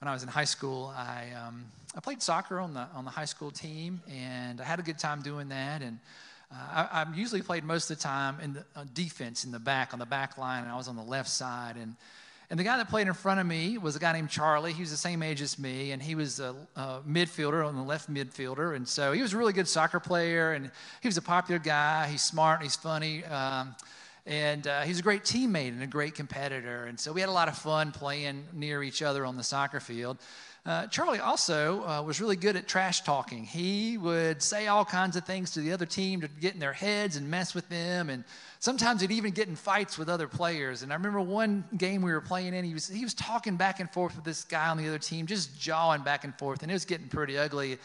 When 0.00 0.08
I 0.08 0.12
was 0.12 0.22
in 0.22 0.28
high 0.28 0.44
school, 0.44 0.92
I, 0.96 1.26
um, 1.46 1.66
I 1.94 2.00
played 2.00 2.22
soccer 2.22 2.58
on 2.58 2.74
the, 2.74 2.86
on 2.94 3.04
the 3.04 3.10
high 3.10 3.26
school 3.26 3.50
team, 3.50 4.00
and 4.10 4.60
I 4.60 4.64
had 4.64 4.78
a 4.78 4.82
good 4.82 4.98
time 4.98 5.20
doing 5.20 5.48
that. 5.50 5.82
And 5.82 5.98
uh, 6.50 6.88
I, 6.90 7.02
I, 7.02 7.14
usually 7.14 7.42
played 7.42 7.64
most 7.64 7.90
of 7.90 7.98
the 7.98 8.02
time 8.02 8.38
in 8.40 8.54
the 8.54 8.64
uh, 8.74 8.84
defense 8.94 9.44
in 9.44 9.52
the 9.52 9.58
back, 9.58 9.92
on 9.92 9.98
the 9.98 10.06
back 10.06 10.38
line, 10.38 10.62
and 10.62 10.72
I 10.72 10.76
was 10.76 10.88
on 10.88 10.96
the 10.96 11.02
left 11.02 11.28
side. 11.28 11.76
And, 11.76 11.94
and 12.48 12.58
the 12.58 12.64
guy 12.64 12.78
that 12.78 12.88
played 12.88 13.06
in 13.06 13.14
front 13.14 13.40
of 13.40 13.46
me 13.46 13.76
was 13.76 13.94
a 13.94 13.98
guy 13.98 14.12
named 14.12 14.30
Charlie. 14.30 14.72
He 14.72 14.80
was 14.80 14.90
the 14.90 14.96
same 14.96 15.22
age 15.22 15.42
as 15.42 15.58
me, 15.58 15.92
and 15.92 16.02
he 16.02 16.14
was 16.14 16.40
a, 16.40 16.56
a 16.76 17.00
midfielder 17.06 17.64
on 17.64 17.76
the 17.76 17.82
left 17.82 18.12
midfielder. 18.12 18.74
And 18.74 18.88
so 18.88 19.12
he 19.12 19.20
was 19.20 19.34
a 19.34 19.36
really 19.36 19.52
good 19.52 19.68
soccer 19.68 20.00
player, 20.00 20.52
and 20.54 20.70
he 21.02 21.08
was 21.08 21.18
a 21.18 21.22
popular 21.22 21.58
guy. 21.58 22.08
He's 22.08 22.22
smart, 22.22 22.62
he's 22.62 22.74
funny. 22.74 23.22
Um, 23.26 23.76
and 24.26 24.66
uh, 24.66 24.82
he's 24.82 24.98
a 24.98 25.02
great 25.02 25.22
teammate 25.22 25.68
and 25.68 25.82
a 25.82 25.86
great 25.86 26.14
competitor. 26.14 26.84
And 26.84 26.98
so 26.98 27.12
we 27.12 27.20
had 27.20 27.28
a 27.28 27.32
lot 27.32 27.48
of 27.48 27.56
fun 27.56 27.92
playing 27.92 28.44
near 28.52 28.82
each 28.82 29.02
other 29.02 29.24
on 29.24 29.36
the 29.36 29.42
soccer 29.42 29.80
field. 29.80 30.18
Uh, 30.66 30.86
Charlie 30.88 31.20
also 31.20 31.82
uh, 31.86 32.02
was 32.02 32.20
really 32.20 32.36
good 32.36 32.54
at 32.54 32.68
trash 32.68 33.00
talking. 33.00 33.44
He 33.44 33.96
would 33.96 34.42
say 34.42 34.66
all 34.66 34.84
kinds 34.84 35.16
of 35.16 35.24
things 35.24 35.52
to 35.52 35.60
the 35.60 35.72
other 35.72 35.86
team 35.86 36.20
to 36.20 36.28
get 36.28 36.52
in 36.52 36.60
their 36.60 36.74
heads 36.74 37.16
and 37.16 37.30
mess 37.30 37.54
with 37.54 37.66
them. 37.70 38.10
And 38.10 38.24
sometimes 38.58 39.00
he'd 39.00 39.10
even 39.10 39.30
get 39.30 39.48
in 39.48 39.56
fights 39.56 39.96
with 39.96 40.10
other 40.10 40.28
players. 40.28 40.82
And 40.82 40.92
I 40.92 40.96
remember 40.96 41.22
one 41.22 41.64
game 41.78 42.02
we 42.02 42.12
were 42.12 42.20
playing 42.20 42.52
in, 42.52 42.62
he 42.64 42.74
was, 42.74 42.86
he 42.86 43.04
was 43.04 43.14
talking 43.14 43.56
back 43.56 43.80
and 43.80 43.90
forth 43.90 44.14
with 44.14 44.24
this 44.24 44.44
guy 44.44 44.68
on 44.68 44.76
the 44.76 44.86
other 44.86 44.98
team, 44.98 45.26
just 45.26 45.58
jawing 45.58 46.02
back 46.02 46.24
and 46.24 46.38
forth. 46.38 46.62
And 46.62 46.70
it 46.70 46.74
was 46.74 46.84
getting 46.84 47.08
pretty 47.08 47.38
ugly. 47.38 47.78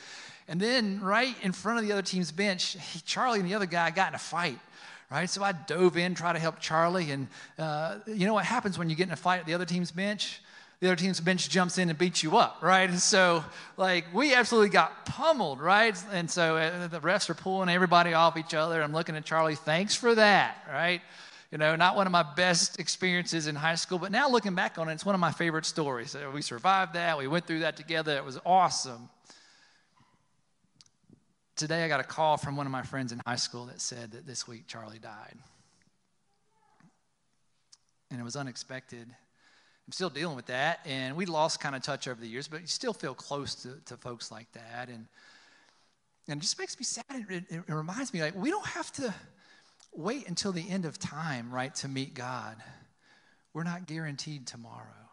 And 0.48 0.60
then, 0.60 1.00
right 1.02 1.36
in 1.42 1.54
front 1.54 1.80
of 1.80 1.86
the 1.86 1.92
other 1.92 2.04
team's 2.04 2.32
bench, 2.32 2.78
he, 2.92 3.00
Charlie 3.00 3.40
and 3.40 3.50
the 3.50 3.56
other 3.56 3.66
guy 3.66 3.90
got 3.90 4.10
in 4.10 4.16
a 4.16 4.20
fight 4.20 4.60
right? 5.12 5.30
So 5.30 5.44
I 5.44 5.52
dove 5.52 5.98
in, 5.98 6.16
try 6.16 6.34
to 6.34 6.40
help 6.40 6.60
Charlie, 6.60 7.12
and 7.12 7.28
uh, 7.58 7.98
you 8.08 8.26
know 8.26 8.34
what 8.34 8.46
happens 8.46 8.78
when 8.78 8.90
you 8.90 8.96
get 8.96 9.08
in 9.08 9.14
a 9.14 9.18
fight 9.18 9.40
at 9.40 9.46
the 9.46 9.54
other 9.54 9.66
team's 9.66 9.92
bench? 9.92 10.42
The 10.82 10.88
other 10.88 10.98
team's 10.98 11.22
bench 11.22 11.50
jumps 11.50 11.78
in 11.78 11.90
and 11.90 11.98
beats 11.98 12.22
you 12.22 12.38
up, 12.38 12.58
right? 12.62 12.90
And 12.90 13.00
so, 13.00 13.46
like, 13.78 14.06
we 14.14 14.36
absolutely 14.36 14.70
got 14.70 15.06
pummeled, 15.06 15.62
right? 15.62 15.98
And 16.12 16.30
so 16.30 16.58
uh, 16.58 16.88
the 16.88 17.00
refs 17.00 17.30
are 17.30 17.34
pulling 17.34 17.70
everybody 17.70 18.14
off 18.14 18.36
each 18.36 18.54
other. 18.54 18.82
I'm 18.84 18.92
looking 18.92 19.16
at 19.16 19.24
Charlie, 19.24 19.56
thanks 19.56 19.96
for 19.96 20.14
that, 20.16 20.58
right? 20.70 21.02
You 21.50 21.60
know, 21.60 21.78
not 21.78 21.96
one 21.96 22.08
of 22.08 22.12
my 22.12 22.24
best 22.24 22.80
experiences 22.80 23.48
in 23.48 23.56
high 23.56 23.76
school, 23.76 24.00
but 24.00 24.12
now 24.12 24.30
looking 24.30 24.54
back 24.54 24.78
on 24.78 24.90
it, 24.90 24.94
it's 24.94 25.06
one 25.06 25.16
of 25.16 25.22
my 25.22 25.32
favorite 25.32 25.66
stories. 25.66 26.16
We 26.34 26.42
survived 26.42 26.94
that. 26.94 27.18
We 27.18 27.28
went 27.28 27.48
through 27.48 27.60
that 27.60 27.78
together. 27.78 28.18
It 28.18 28.26
was 28.26 28.38
awesome 28.46 29.10
today 31.56 31.84
I 31.84 31.88
got 31.88 32.00
a 32.00 32.04
call 32.04 32.38
from 32.38 32.56
one 32.56 32.66
of 32.66 32.72
my 32.72 32.84
friends 32.84 33.12
in 33.12 33.22
high 33.26 33.36
school 33.36 33.66
that 33.66 33.82
said 33.82 34.12
that 34.12 34.28
this 34.28 34.48
week 34.48 34.68
Charlie 34.68 35.00
died. 35.00 35.38
and 38.16 38.22
it 38.22 38.24
was 38.24 38.36
unexpected. 38.36 39.08
I'm 39.88 39.92
still 39.92 40.10
dealing 40.10 40.36
with 40.36 40.46
that, 40.48 40.80
and 40.86 41.16
we 41.16 41.26
lost 41.26 41.60
kind 41.60 41.76
of 41.76 41.82
touch 41.82 42.08
over 42.08 42.20
the 42.20 42.28
years, 42.28 42.48
but 42.48 42.62
you 42.62 42.68
still 42.68 42.94
feel 42.94 43.14
close 43.14 43.56
to, 43.56 43.74
to 43.86 43.98
folks 43.98 44.32
like 44.32 44.52
that. 44.54 44.88
And, 44.88 45.06
and 46.28 46.40
it 46.40 46.42
just 46.42 46.58
makes 46.58 46.80
me 46.80 46.86
sad. 46.86 47.04
It, 47.10 47.44
it, 47.50 47.64
it 47.68 47.74
reminds 47.74 48.14
me, 48.14 48.22
like, 48.22 48.36
we 48.36 48.50
don't 48.50 48.66
have 48.66 48.92
to 48.94 49.14
wait 49.94 50.28
until 50.28 50.52
the 50.52 50.68
end 50.70 50.86
of 50.86 50.98
time, 50.98 51.54
right, 51.54 51.74
to 51.76 51.88
meet 51.88 52.14
God. 52.14 52.56
We're 53.54 53.64
not 53.64 53.86
guaranteed 53.86 54.48
tomorrow, 54.48 55.10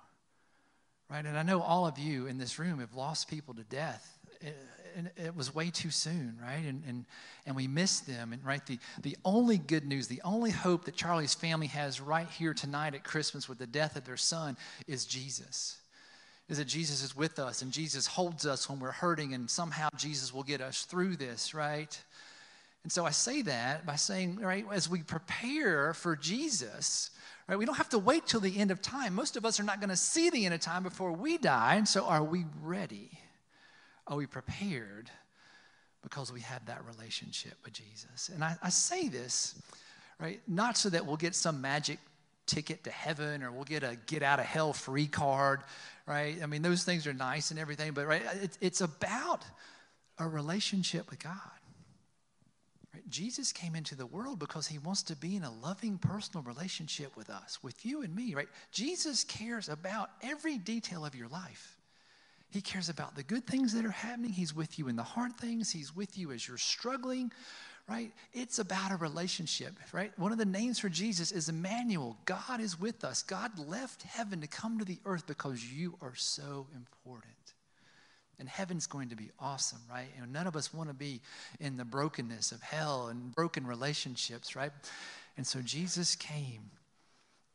right? 1.11 1.24
And 1.24 1.37
I 1.37 1.42
know 1.42 1.61
all 1.61 1.87
of 1.87 1.98
you 1.98 2.26
in 2.26 2.38
this 2.38 2.59
room 2.59 2.78
have 2.78 2.94
lost 2.94 3.28
people 3.28 3.55
to 3.55 3.64
death 3.64 4.18
eh, 4.42 4.50
and 4.96 5.11
it 5.16 5.37
was 5.37 5.55
way 5.55 5.70
too 5.70 5.90
soon, 5.90 6.38
right? 6.42 6.64
And, 6.64 6.83
and, 6.87 7.05
and 7.46 7.57
we 7.57 7.66
missed 7.66 8.07
them. 8.07 8.33
And 8.33 8.44
right, 8.44 8.64
the, 8.66 8.78
the 9.02 9.16
only 9.24 9.59
good 9.59 9.85
news, 9.85 10.07
the 10.07 10.22
only 10.24 10.50
hope 10.50 10.85
that 10.85 10.96
Charlie's 10.96 11.35
family 11.35 11.68
has 11.68 12.00
right 12.00 12.28
here 12.28 12.55
tonight 12.55 12.94
at 12.94 13.05
Christmas 13.05 13.48
with 13.48 13.59
the 13.59 13.66
death 13.66 13.96
of 13.96 14.05
their 14.05 14.16
son 14.16 14.57
is 14.87 15.05
Jesus. 15.05 15.78
Is 16.48 16.59
that 16.59 16.66
Jesus 16.66 17.02
is 17.02 17.16
with 17.16 17.38
us 17.38 17.62
and 17.62 17.72
Jesus 17.72 18.07
holds 18.07 18.46
us 18.46 18.68
when 18.68 18.81
we're 18.81 18.90
hurting, 18.90 19.33
and 19.33 19.48
somehow 19.48 19.88
Jesus 19.96 20.35
will 20.35 20.42
get 20.42 20.61
us 20.61 20.83
through 20.83 21.16
this, 21.16 21.55
right? 21.55 21.98
And 22.83 22.90
so 22.90 23.07
I 23.07 23.11
say 23.11 23.42
that 23.42 23.87
by 23.87 23.96
saying, 23.96 24.37
right, 24.40 24.66
as 24.72 24.88
we 24.88 25.02
prepare 25.02 25.94
for 25.94 26.16
Jesus, 26.16 27.11
right, 27.48 27.57
we 27.57 27.64
don't 27.64 27.76
have 27.76 27.90
to 27.90 27.98
wait 27.98 28.26
till 28.26 28.40
the 28.40 28.59
end 28.59 28.70
of 28.70 28.83
time. 28.83 29.14
Most 29.14 29.37
of 29.37 29.44
us 29.44 29.61
are 29.61 29.64
not 29.64 29.81
going 29.81 29.90
to 29.90 29.96
see 29.96 30.31
the 30.31 30.44
end 30.44 30.55
of 30.55 30.61
time 30.61 30.83
before 30.83 31.12
we 31.12 31.38
die. 31.38 31.76
And 31.76 31.87
so 31.87 32.05
are 32.05 32.24
we 32.24 32.44
ready? 32.61 33.11
Are 34.07 34.17
we 34.17 34.27
prepared? 34.27 35.11
Because 36.03 36.33
we 36.33 36.41
have 36.41 36.67
that 36.67 36.85
relationship 36.85 37.55
with 37.65 37.75
Jesus. 37.75 38.29
And 38.29 38.43
I, 38.43 38.57
I 38.62 38.71
say 38.71 39.09
this, 39.09 39.61
right, 40.19 40.41
not 40.49 40.77
so 40.77 40.88
that 40.91 41.07
we'll 41.07 41.17
get 41.17 41.35
some 41.35 41.61
magic 41.61 41.99
ticket 42.47 42.85
to 42.85 42.91
heaven 42.91 43.43
or 43.43 43.53
we'll 43.53 43.65
get 43.65 43.83
a 43.83 43.97
get 44.07 44.23
out 44.23 44.41
of 44.41 44.47
hell 44.47 44.73
free 44.73 45.07
card, 45.07 45.61
right? 46.07 46.37
I 46.43 46.47
mean, 46.47 46.62
those 46.62 46.85
things 46.85 47.07
are 47.07 47.12
nice 47.12 47.51
and 47.51 47.61
everything, 47.61 47.93
but 47.93 48.07
right, 48.07 48.23
it, 48.43 48.59
it's 48.61 48.81
about 48.81 49.45
a 50.19 50.27
relationship 50.27 51.09
with 51.11 51.23
God. 51.23 51.33
Right? 52.93 53.09
Jesus 53.09 53.53
came 53.53 53.75
into 53.75 53.95
the 53.95 54.07
world 54.07 54.38
because 54.38 54.67
he 54.67 54.79
wants 54.79 55.03
to 55.05 55.17
be 55.17 55.37
in 55.37 55.45
a 55.45 55.53
loving 55.53 55.99
personal 55.99 56.43
relationship 56.43 57.17
with 57.17 57.31
us, 57.31 57.62
with 57.62 57.87
you 57.87 58.03
and 58.03 58.15
me, 58.15 58.35
right? 58.35 58.49
Jesus 58.73 59.25
cares 59.25 59.69
about 59.69 60.11
every 60.23 60.59
detail 60.59 61.07
of 61.07 61.15
your 61.15 61.29
life. 61.29 61.79
He 62.53 62.61
cares 62.61 62.91
about 62.91 63.17
the 63.17 63.23
good 63.23 63.47
things 63.47 63.73
that 63.73 63.85
are 63.87 63.91
happening. 63.91 64.31
He's 64.31 64.55
with 64.55 64.79
you 64.79 64.88
in 64.88 64.97
the 64.97 65.03
hard 65.03 65.37
things. 65.38 65.73
He's 65.73 65.97
with 65.97 66.19
you 66.19 66.33
as 66.33 66.47
you're 66.47 66.59
struggling, 66.59 67.33
right? 67.88 68.12
It's 68.35 68.59
about 68.59 68.93
a 68.93 68.97
relationship, 68.97 69.73
right? 69.91 70.12
One 70.19 70.33
of 70.33 70.38
the 70.38 70.45
names 70.45 70.79
for 70.79 70.91
Jesus 70.91 71.33
is 71.33 71.49
Emmanuel. 71.49 72.19
God 72.27 72.61
is 72.61 72.79
with 72.79 73.05
us. 73.05 73.23
God 73.23 73.59
left 73.59 74.03
heaven 74.03 74.43
to 74.43 74.47
come 74.47 74.79
to 74.79 74.85
the 74.85 74.99
earth 75.07 75.27
because 75.27 75.65
you 75.65 75.95
are 76.03 76.15
so 76.15 76.67
important. 76.77 77.33
And 78.38 78.49
heaven's 78.49 78.87
going 78.87 79.09
to 79.09 79.17
be 79.17 79.31
awesome, 79.41 79.81
right? 79.91 80.09
And 80.21 80.31
none 80.31 80.47
of 80.47 80.55
us 80.55 80.75
want 80.75 80.91
to 80.91 80.95
be 80.95 81.23
in 81.59 81.79
the 81.79 81.85
brokenness 81.87 82.53
of 82.53 82.61
hell 82.61 83.09
and 83.09 83.35
broken 83.35 83.67
relationships, 83.67 84.55
right? 84.55 84.73
And 85.38 85.47
so 85.47 85.62
Jesus 85.62 86.17
came 86.17 86.71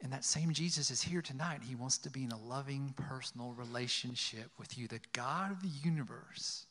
and 0.01 0.11
that 0.13 0.23
same 0.23 0.53
Jesus 0.53 0.91
is 0.91 1.01
here 1.01 1.21
tonight. 1.21 1.61
He 1.63 1.75
wants 1.75 1.97
to 1.99 2.09
be 2.09 2.23
in 2.23 2.31
a 2.31 2.37
loving, 2.37 2.93
personal 2.95 3.53
relationship 3.53 4.51
with 4.59 4.77
you. 4.77 4.87
The 4.87 4.99
God 5.13 5.51
of 5.51 5.61
the 5.61 5.71
universe 5.83 6.65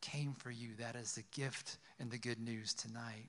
came 0.00 0.34
for 0.34 0.50
you. 0.50 0.70
That 0.78 0.96
is 0.96 1.14
the 1.14 1.24
gift 1.38 1.76
and 2.00 2.10
the 2.10 2.18
good 2.18 2.40
news 2.40 2.72
tonight. 2.72 3.28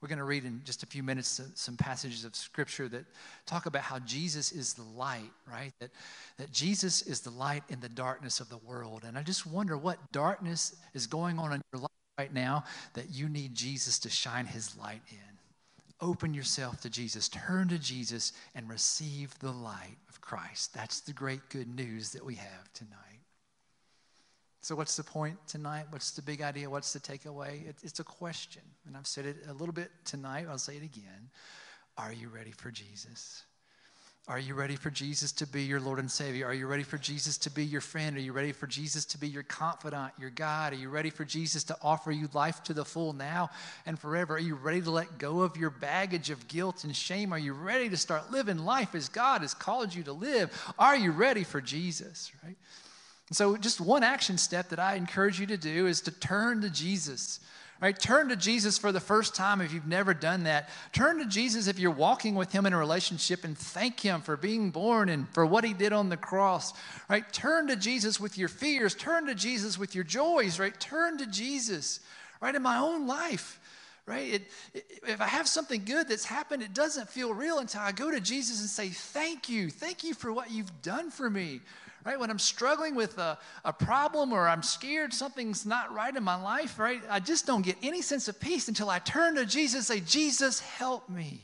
We're 0.00 0.08
going 0.08 0.18
to 0.18 0.24
read 0.24 0.44
in 0.44 0.60
just 0.64 0.82
a 0.82 0.86
few 0.86 1.02
minutes 1.02 1.40
some 1.54 1.78
passages 1.78 2.26
of 2.26 2.36
scripture 2.36 2.88
that 2.88 3.06
talk 3.46 3.64
about 3.64 3.82
how 3.82 3.98
Jesus 4.00 4.52
is 4.52 4.74
the 4.74 4.82
light, 4.82 5.30
right? 5.50 5.72
That, 5.80 5.90
that 6.36 6.52
Jesus 6.52 7.00
is 7.00 7.20
the 7.20 7.30
light 7.30 7.62
in 7.70 7.80
the 7.80 7.88
darkness 7.88 8.40
of 8.40 8.50
the 8.50 8.58
world. 8.58 9.04
And 9.06 9.16
I 9.16 9.22
just 9.22 9.46
wonder 9.46 9.78
what 9.78 10.12
darkness 10.12 10.76
is 10.92 11.06
going 11.06 11.38
on 11.38 11.54
in 11.54 11.62
your 11.72 11.80
life 11.80 11.90
right 12.18 12.34
now 12.34 12.64
that 12.92 13.10
you 13.10 13.30
need 13.30 13.54
Jesus 13.54 13.98
to 14.00 14.10
shine 14.10 14.44
his 14.44 14.76
light 14.76 15.00
in 15.10 15.33
open 16.04 16.34
yourself 16.34 16.80
to 16.82 16.90
Jesus, 16.90 17.28
turn 17.28 17.68
to 17.68 17.78
Jesus, 17.78 18.32
and 18.54 18.68
receive 18.68 19.36
the 19.38 19.50
light 19.50 19.96
of 20.08 20.20
Christ. 20.20 20.74
That's 20.74 21.00
the 21.00 21.12
great 21.12 21.48
good 21.48 21.74
news 21.74 22.10
that 22.10 22.24
we 22.24 22.34
have 22.34 22.72
tonight. 22.74 23.00
So, 24.60 24.74
what's 24.74 24.96
the 24.96 25.04
point 25.04 25.36
tonight? 25.46 25.86
What's 25.90 26.12
the 26.12 26.22
big 26.22 26.42
idea? 26.42 26.70
What's 26.70 26.92
the 26.92 27.00
takeaway? 27.00 27.68
It, 27.68 27.76
it's 27.82 28.00
a 28.00 28.04
question. 28.04 28.62
And 28.86 28.96
I've 28.96 29.06
said 29.06 29.26
it 29.26 29.36
a 29.48 29.52
little 29.52 29.74
bit 29.74 29.90
tonight. 30.04 30.46
I'll 30.48 30.58
say 30.58 30.76
it 30.76 30.82
again. 30.82 31.30
Are 31.96 32.12
you 32.12 32.28
ready 32.28 32.50
for 32.50 32.70
Jesus? 32.70 33.44
Are 34.26 34.38
you 34.38 34.54
ready 34.54 34.76
for 34.76 34.88
Jesus 34.88 35.32
to 35.32 35.46
be 35.46 35.64
your 35.64 35.80
Lord 35.80 35.98
and 35.98 36.10
Savior? 36.10 36.46
Are 36.46 36.54
you 36.54 36.66
ready 36.66 36.82
for 36.82 36.96
Jesus 36.96 37.36
to 37.38 37.50
be 37.50 37.62
your 37.62 37.82
friend? 37.82 38.16
Are 38.16 38.20
you 38.20 38.32
ready 38.32 38.52
for 38.52 38.66
Jesus 38.66 39.04
to 39.06 39.18
be 39.18 39.28
your 39.28 39.42
confidant, 39.42 40.14
your 40.18 40.30
God? 40.30 40.72
Are 40.72 40.76
you 40.76 40.88
ready 40.88 41.10
for 41.10 41.26
Jesus 41.26 41.62
to 41.64 41.76
offer 41.82 42.10
you 42.10 42.30
life 42.32 42.62
to 42.62 42.72
the 42.72 42.86
full 42.86 43.12
now 43.12 43.50
and 43.84 43.98
forever? 43.98 44.36
Are 44.36 44.38
you 44.38 44.54
ready 44.54 44.80
to 44.80 44.90
let 44.90 45.18
go 45.18 45.42
of 45.42 45.58
your 45.58 45.68
baggage 45.68 46.30
of 46.30 46.48
guilt 46.48 46.84
and 46.84 46.96
shame? 46.96 47.34
Are 47.34 47.38
you 47.38 47.52
ready 47.52 47.90
to 47.90 47.98
start 47.98 48.32
living 48.32 48.64
life 48.64 48.94
as 48.94 49.10
God 49.10 49.42
has 49.42 49.52
called 49.52 49.94
you 49.94 50.02
to 50.04 50.14
live? 50.14 50.50
Are 50.78 50.96
you 50.96 51.10
ready 51.10 51.44
for 51.44 51.60
Jesus, 51.60 52.32
right? 52.42 52.56
So, 53.30 53.58
just 53.58 53.78
one 53.78 54.02
action 54.02 54.38
step 54.38 54.70
that 54.70 54.78
I 54.78 54.94
encourage 54.94 55.38
you 55.38 55.46
to 55.48 55.58
do 55.58 55.86
is 55.86 56.00
to 56.02 56.10
turn 56.10 56.62
to 56.62 56.70
Jesus. 56.70 57.40
Right? 57.82 57.98
Turn 57.98 58.28
to 58.28 58.36
Jesus 58.36 58.78
for 58.78 58.92
the 58.92 59.00
first 59.00 59.34
time 59.34 59.60
if 59.60 59.72
you've 59.72 59.86
never 59.86 60.14
done 60.14 60.44
that. 60.44 60.70
Turn 60.92 61.18
to 61.18 61.26
Jesus 61.26 61.66
if 61.66 61.78
you're 61.78 61.90
walking 61.90 62.34
with 62.34 62.52
him 62.52 62.66
in 62.66 62.72
a 62.72 62.78
relationship 62.78 63.44
and 63.44 63.58
thank 63.58 64.00
him 64.00 64.22
for 64.22 64.36
being 64.36 64.70
born 64.70 65.08
and 65.08 65.28
for 65.30 65.44
what 65.44 65.64
he 65.64 65.74
did 65.74 65.92
on 65.92 66.08
the 66.08 66.16
cross. 66.16 66.72
Right? 67.10 67.30
Turn 67.32 67.66
to 67.68 67.76
Jesus 67.76 68.20
with 68.20 68.38
your 68.38 68.48
fears. 68.48 68.94
Turn 68.94 69.26
to 69.26 69.34
Jesus 69.34 69.76
with 69.76 69.94
your 69.94 70.04
joys. 70.04 70.58
Right? 70.58 70.78
Turn 70.78 71.18
to 71.18 71.26
Jesus. 71.26 72.00
Right? 72.40 72.54
In 72.54 72.62
my 72.62 72.78
own 72.78 73.06
life. 73.06 73.60
Right? 74.06 74.34
It, 74.34 74.42
it, 74.72 74.84
if 75.08 75.20
I 75.20 75.26
have 75.26 75.48
something 75.48 75.84
good 75.84 76.08
that's 76.08 76.26
happened, 76.26 76.62
it 76.62 76.74
doesn't 76.74 77.08
feel 77.08 77.34
real 77.34 77.58
until 77.58 77.80
I 77.80 77.92
go 77.92 78.10
to 78.10 78.20
Jesus 78.20 78.60
and 78.60 78.68
say, 78.68 78.88
Thank 78.88 79.48
you. 79.48 79.68
Thank 79.68 80.04
you 80.04 80.14
for 80.14 80.32
what 80.32 80.50
you've 80.50 80.82
done 80.82 81.10
for 81.10 81.28
me 81.28 81.60
right? 82.04 82.18
When 82.18 82.30
I'm 82.30 82.38
struggling 82.38 82.94
with 82.94 83.18
a, 83.18 83.38
a 83.64 83.72
problem 83.72 84.32
or 84.32 84.48
I'm 84.48 84.62
scared 84.62 85.12
something's 85.12 85.64
not 85.64 85.92
right 85.94 86.14
in 86.14 86.22
my 86.22 86.40
life, 86.40 86.78
right? 86.78 87.02
I 87.08 87.20
just 87.20 87.46
don't 87.46 87.62
get 87.62 87.76
any 87.82 88.02
sense 88.02 88.28
of 88.28 88.38
peace 88.38 88.68
until 88.68 88.90
I 88.90 88.98
turn 88.98 89.36
to 89.36 89.46
Jesus 89.46 89.90
and 89.90 89.98
say, 89.98 90.04
Jesus, 90.06 90.60
help 90.60 91.08
me. 91.08 91.40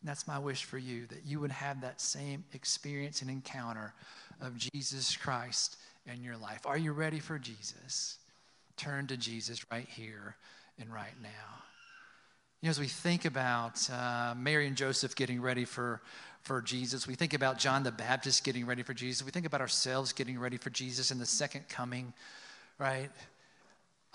And 0.00 0.08
that's 0.08 0.28
my 0.28 0.38
wish 0.38 0.64
for 0.64 0.78
you, 0.78 1.06
that 1.06 1.24
you 1.24 1.40
would 1.40 1.50
have 1.50 1.80
that 1.80 2.00
same 2.00 2.44
experience 2.52 3.22
and 3.22 3.30
encounter 3.30 3.92
of 4.40 4.56
Jesus 4.56 5.16
Christ 5.16 5.76
in 6.06 6.22
your 6.22 6.36
life. 6.36 6.60
Are 6.64 6.78
you 6.78 6.92
ready 6.92 7.18
for 7.18 7.38
Jesus? 7.38 8.18
Turn 8.76 9.06
to 9.08 9.16
Jesus 9.16 9.64
right 9.70 9.88
here 9.88 10.36
and 10.78 10.92
right 10.92 11.14
now. 11.22 11.28
You 12.60 12.68
know, 12.68 12.70
as 12.70 12.80
we 12.80 12.86
think 12.86 13.24
about 13.24 13.88
uh, 13.90 14.34
Mary 14.36 14.66
and 14.66 14.76
Joseph 14.76 15.14
getting 15.14 15.40
ready 15.40 15.64
for 15.64 16.00
for 16.46 16.62
Jesus. 16.62 17.06
We 17.06 17.16
think 17.16 17.34
about 17.34 17.58
John 17.58 17.82
the 17.82 17.90
Baptist 17.90 18.44
getting 18.44 18.66
ready 18.66 18.84
for 18.84 18.94
Jesus. 18.94 19.24
We 19.24 19.32
think 19.32 19.46
about 19.46 19.60
ourselves 19.60 20.12
getting 20.12 20.38
ready 20.38 20.56
for 20.56 20.70
Jesus 20.70 21.10
in 21.10 21.18
the 21.18 21.26
second 21.26 21.68
coming, 21.68 22.12
right? 22.78 23.10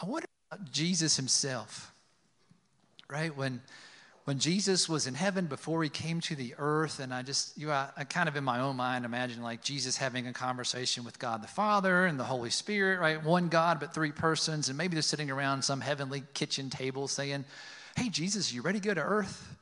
I 0.01 0.05
wonder 0.05 0.27
about 0.49 0.71
Jesus 0.71 1.17
himself, 1.17 1.93
right? 3.09 3.35
When 3.35 3.61
when 4.25 4.37
Jesus 4.37 4.87
was 4.87 5.07
in 5.07 5.15
heaven 5.15 5.47
before 5.47 5.81
he 5.83 5.89
came 5.89 6.21
to 6.21 6.35
the 6.35 6.53
earth, 6.59 6.99
and 6.99 7.11
I 7.11 7.23
just, 7.23 7.57
you, 7.57 7.71
I, 7.71 7.89
I 7.97 8.03
kind 8.03 8.29
of 8.29 8.35
in 8.35 8.43
my 8.43 8.59
own 8.59 8.75
mind 8.75 9.03
imagine 9.03 9.41
like 9.41 9.63
Jesus 9.63 9.97
having 9.97 10.27
a 10.27 10.31
conversation 10.31 11.03
with 11.03 11.17
God 11.17 11.41
the 11.41 11.47
Father 11.47 12.05
and 12.05 12.19
the 12.19 12.23
Holy 12.23 12.51
Spirit, 12.51 12.99
right? 12.99 13.21
One 13.21 13.49
God, 13.49 13.79
but 13.79 13.95
three 13.95 14.11
persons, 14.11 14.69
and 14.69 14.77
maybe 14.77 14.93
they're 14.93 15.01
sitting 15.01 15.31
around 15.31 15.63
some 15.63 15.81
heavenly 15.81 16.21
kitchen 16.35 16.69
table 16.69 17.07
saying, 17.07 17.45
Hey, 17.97 18.09
Jesus, 18.09 18.53
you 18.53 18.61
ready 18.61 18.79
to 18.79 18.87
go 18.87 18.93
to 18.93 19.01
earth? 19.01 19.55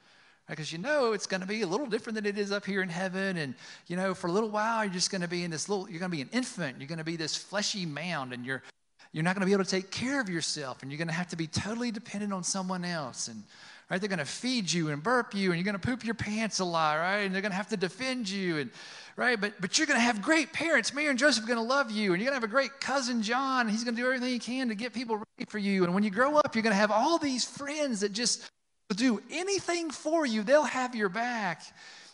Because 0.50 0.72
you 0.72 0.80
know 0.80 1.14
it's 1.14 1.28
going 1.28 1.42
to 1.42 1.48
be 1.48 1.62
a 1.62 1.68
little 1.68 1.86
different 1.86 2.16
than 2.16 2.26
it 2.26 2.38
is 2.38 2.52
up 2.52 2.66
here 2.66 2.82
in 2.82 2.90
heaven 2.90 3.38
and 3.38 3.54
you 3.88 3.96
know 3.96 4.14
for 4.14 4.28
a 4.28 4.32
little 4.32 4.50
while 4.50 4.84
you're 4.84 4.94
just 4.94 5.12
going 5.12 5.22
to 5.22 5.28
be 5.28 5.44
in 5.44 5.52
this 5.52 5.70
little 5.70 5.90
you're 5.90 6.00
going 6.00 6.12
to 6.12 6.16
be 6.16 6.22
an 6.22 6.30
infant. 6.32 6.78
You're 6.80 6.88
going 6.88 6.98
to 6.98 7.04
be 7.04 7.16
this 7.16 7.36
fleshy 7.36 7.86
mound 7.86 8.34
and 8.34 8.46
you're 8.46 8.64
you're 9.12 9.24
not 9.24 9.36
going 9.36 9.42
to 9.42 9.46
be 9.46 9.54
able 9.54 9.64
to 9.64 9.70
take 9.70 9.92
care 9.92 10.20
of 10.20 10.30
yourself 10.30 10.82
and 10.82 10.92
you're 10.92 10.98
going 10.98 11.08
to 11.08 11.14
have 11.14 11.28
to 11.30 11.36
be 11.36 11.48
totally 11.48 11.92
dependent 11.92 12.34
on 12.34 12.44
someone 12.44 12.84
else. 12.84 13.28
And 13.28 13.44
right 13.90 14.00
they're 14.00 14.10
going 14.10 14.20
to 14.20 14.26
feed 14.26 14.72
you 14.72 14.90
and 14.90 15.02
burp 15.02 15.34
you 15.34 15.52
and 15.52 15.60
you're 15.60 15.66
going 15.66 15.80
to 15.80 15.88
poop 15.88 16.04
your 16.04 16.16
pants 16.16 16.60
a 16.60 16.66
lot 16.66 16.98
right? 16.98 17.22
And 17.22 17.34
they're 17.34 17.42
going 17.42 17.52
to 17.52 17.58
have 17.58 17.70
to 17.70 17.78
defend 17.78 18.30
you 18.30 18.58
and 18.58 18.72
right 19.18 19.40
but 19.40 19.54
but 19.62 19.78
you're 19.78 19.88
going 19.88 20.00
to 20.00 20.04
have 20.04 20.22
great 20.22 20.52
parents. 20.52 20.94
Mary 20.94 21.10
and 21.10 21.20
joseph 21.20 21.44
are 21.44 21.48
going 21.48 21.58
to 21.58 21.64
love 21.64 21.92
you 21.92 22.14
and 22.14 22.22
you're 22.22 22.32
going 22.32 22.40
to 22.40 22.42
have 22.42 22.50
a 22.50 22.52
great 22.52 22.80
cousin 22.80 23.22
john 23.22 23.68
he's 23.68 23.84
going 23.84 23.96
to 23.96 24.02
do 24.02 24.08
everything 24.08 24.30
he 24.30 24.40
can 24.40 24.70
to 24.70 24.76
get 24.76 24.94
people 24.94 25.18
ready 25.18 25.50
for 25.50 25.60
you. 25.60 25.84
And 25.84 25.94
when 25.94 26.04
you 26.04 26.10
grow 26.12 26.38
up 26.38 26.56
you're 26.56 26.64
going 26.64 26.74
to 26.74 26.80
have 26.80 26.92
all 26.92 27.20
these 27.20 27.46
friends 27.46 28.02
that 28.02 28.14
just 28.14 28.50
do 28.96 29.22
anything 29.30 29.92
for 29.92 30.26
you, 30.26 30.44
they'll 30.44 30.64
have 30.64 30.96
your 30.96 31.10
back. 31.10 31.62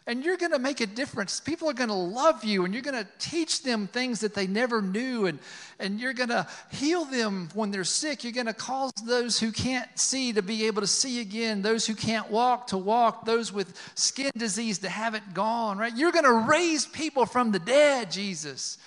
and 0.08 0.24
you're 0.24 0.38
going 0.38 0.52
to 0.52 0.60
make 0.60 0.82
a 0.82 0.86
difference. 0.86 1.40
People 1.40 1.68
are 1.68 1.74
going 1.74 1.90
to 1.90 1.96
love 1.96 2.44
you 2.44 2.64
and 2.64 2.74
you're 2.74 2.84
going 2.84 3.04
to 3.04 3.08
teach 3.18 3.64
them 3.64 3.88
things 3.88 4.20
that 4.20 4.36
they 4.36 4.46
never 4.46 4.80
knew 4.82 5.26
and, 5.26 5.40
and 5.80 6.00
you're 6.00 6.14
going 6.14 6.30
to 6.30 6.46
heal 6.72 7.06
them 7.06 7.50
when 7.56 7.72
they're 7.72 7.84
sick. 7.84 8.24
You're 8.24 8.34
going 8.34 8.46
to 8.46 8.54
cause 8.54 8.92
those 9.04 9.40
who 9.40 9.52
can't 9.52 9.90
see 9.98 10.32
to 10.34 10.44
be 10.44 10.68
able 10.68 10.82
to 10.82 10.88
see 10.88 11.22
again, 11.22 11.64
those 11.64 11.88
who 11.88 11.96
can't 11.96 12.30
walk 12.30 12.68
to 12.68 12.78
walk, 12.78 13.26
those 13.26 13.52
with 13.52 13.76
skin 13.96 14.32
disease 14.38 14.78
to 14.80 14.90
have 14.90 15.16
it 15.16 15.24
gone, 15.34 15.80
right? 15.80 15.96
You're 15.96 16.12
going 16.12 16.26
to 16.26 16.48
raise 16.48 16.86
people 16.86 17.26
from 17.26 17.52
the 17.52 17.60
dead, 17.60 18.12
Jesus. 18.12 18.78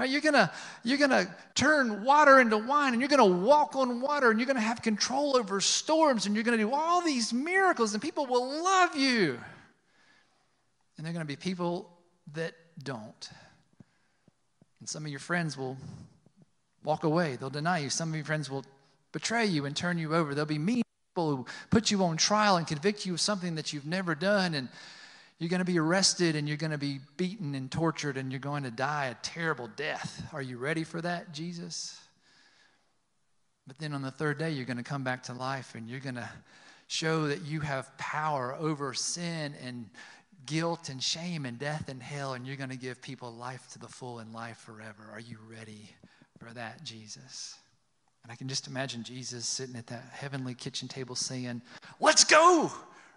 Right? 0.00 0.08
You're 0.08 0.22
gonna 0.22 0.50
you're 0.82 0.96
gonna 0.96 1.26
turn 1.54 2.04
water 2.04 2.40
into 2.40 2.56
wine, 2.56 2.94
and 2.94 3.02
you're 3.02 3.08
gonna 3.10 3.26
walk 3.26 3.76
on 3.76 4.00
water, 4.00 4.30
and 4.30 4.40
you're 4.40 4.46
gonna 4.46 4.58
have 4.58 4.80
control 4.80 5.36
over 5.36 5.60
storms, 5.60 6.24
and 6.24 6.34
you're 6.34 6.42
gonna 6.42 6.56
do 6.56 6.72
all 6.72 7.02
these 7.02 7.34
miracles, 7.34 7.92
and 7.92 8.00
people 8.00 8.24
will 8.24 8.64
love 8.64 8.96
you. 8.96 9.38
And 10.96 11.06
they're 11.06 11.12
to 11.12 11.26
be 11.26 11.36
people 11.36 11.90
that 12.32 12.54
don't. 12.82 13.30
And 14.78 14.88
some 14.88 15.04
of 15.04 15.10
your 15.10 15.20
friends 15.20 15.58
will 15.58 15.76
walk 16.82 17.04
away, 17.04 17.36
they'll 17.36 17.50
deny 17.50 17.80
you. 17.80 17.90
Some 17.90 18.08
of 18.08 18.16
your 18.16 18.24
friends 18.24 18.48
will 18.48 18.64
betray 19.12 19.44
you 19.44 19.66
and 19.66 19.76
turn 19.76 19.98
you 19.98 20.14
over. 20.14 20.34
There'll 20.34 20.46
be 20.46 20.58
mean 20.58 20.82
people 21.10 21.36
who 21.36 21.46
put 21.68 21.90
you 21.90 22.02
on 22.04 22.16
trial 22.16 22.56
and 22.56 22.66
convict 22.66 23.04
you 23.04 23.12
of 23.12 23.20
something 23.20 23.56
that 23.56 23.74
you've 23.74 23.84
never 23.84 24.14
done. 24.14 24.54
And 24.54 24.70
you're 25.40 25.48
going 25.48 25.60
to 25.60 25.64
be 25.64 25.78
arrested 25.78 26.36
and 26.36 26.46
you're 26.46 26.58
going 26.58 26.70
to 26.70 26.78
be 26.78 27.00
beaten 27.16 27.54
and 27.54 27.72
tortured 27.72 28.18
and 28.18 28.30
you're 28.30 28.38
going 28.38 28.62
to 28.62 28.70
die 28.70 29.06
a 29.06 29.14
terrible 29.22 29.68
death. 29.74 30.22
Are 30.34 30.42
you 30.42 30.58
ready 30.58 30.84
for 30.84 31.00
that, 31.00 31.32
Jesus? 31.32 31.98
But 33.66 33.78
then 33.78 33.94
on 33.94 34.02
the 34.02 34.10
third 34.10 34.38
day, 34.38 34.50
you're 34.50 34.66
going 34.66 34.76
to 34.76 34.82
come 34.82 35.02
back 35.02 35.22
to 35.24 35.32
life 35.32 35.74
and 35.74 35.88
you're 35.88 35.98
going 35.98 36.16
to 36.16 36.28
show 36.88 37.28
that 37.28 37.40
you 37.42 37.60
have 37.60 37.96
power 37.96 38.54
over 38.60 38.92
sin 38.92 39.54
and 39.64 39.88
guilt 40.44 40.90
and 40.90 41.02
shame 41.02 41.46
and 41.46 41.58
death 41.58 41.88
and 41.88 42.02
hell, 42.02 42.34
and 42.34 42.46
you're 42.46 42.56
going 42.56 42.70
to 42.70 42.76
give 42.76 43.00
people 43.00 43.32
life 43.32 43.66
to 43.72 43.78
the 43.78 43.88
full 43.88 44.18
and 44.18 44.34
life 44.34 44.58
forever. 44.58 45.08
Are 45.12 45.20
you 45.20 45.38
ready 45.48 45.90
for 46.38 46.52
that, 46.52 46.84
Jesus? 46.84 47.54
And 48.22 48.32
I 48.32 48.34
can 48.34 48.48
just 48.48 48.66
imagine 48.66 49.04
Jesus 49.04 49.46
sitting 49.46 49.76
at 49.76 49.86
that 49.86 50.04
heavenly 50.12 50.54
kitchen 50.54 50.88
table 50.88 51.14
saying, 51.14 51.62
Let's 51.98 52.24
go! 52.24 52.70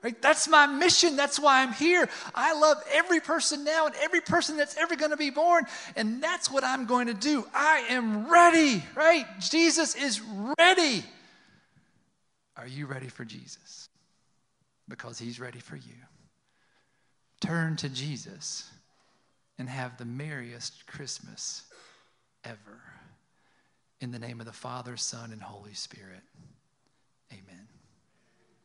Right? 0.04 0.22
That's 0.22 0.50
my 0.50 0.68
mission. 0.68 1.16
That's 1.16 1.40
why 1.40 1.64
I'm 1.64 1.72
here. 1.72 2.10
I 2.36 2.54
love 2.54 2.84
every 2.92 3.22
person 3.22 3.64
now 3.64 3.86
and 3.86 3.96
every 4.02 4.20
person 4.20 4.58
that's 4.58 4.76
ever 4.78 4.98
going 4.98 5.12
to 5.12 5.18
be 5.18 5.30
born. 5.30 5.66
And 5.96 6.22
that's 6.22 6.52
what 6.52 6.64
I'm 6.66 6.86
going 6.86 7.08
to 7.08 7.14
do. 7.14 7.48
I 7.54 7.86
am 7.90 8.30
ready, 8.30 8.84
right? 8.96 9.26
Jesus 9.40 9.96
is 9.96 10.22
ready. 10.60 11.06
Are 12.58 12.68
you 12.68 12.86
ready 12.86 13.08
for 13.08 13.24
Jesus? 13.24 13.88
Because 14.90 15.18
he's 15.18 15.40
ready 15.40 15.60
for 15.60 15.78
you 15.78 15.94
turn 17.44 17.76
to 17.76 17.90
Jesus 17.90 18.70
and 19.60 19.68
have 19.68 19.98
the 19.98 20.06
merriest 20.06 20.88
Christmas 20.88 21.64
ever. 22.46 22.82
In 24.00 24.12
the 24.12 24.20
name 24.20 24.40
of 24.40 24.46
the 24.46 24.54
Father, 24.54 24.96
Son, 24.96 25.32
and 25.32 25.42
Holy 25.42 25.74
Spirit. 25.74 26.24
Amen. 27.32 27.68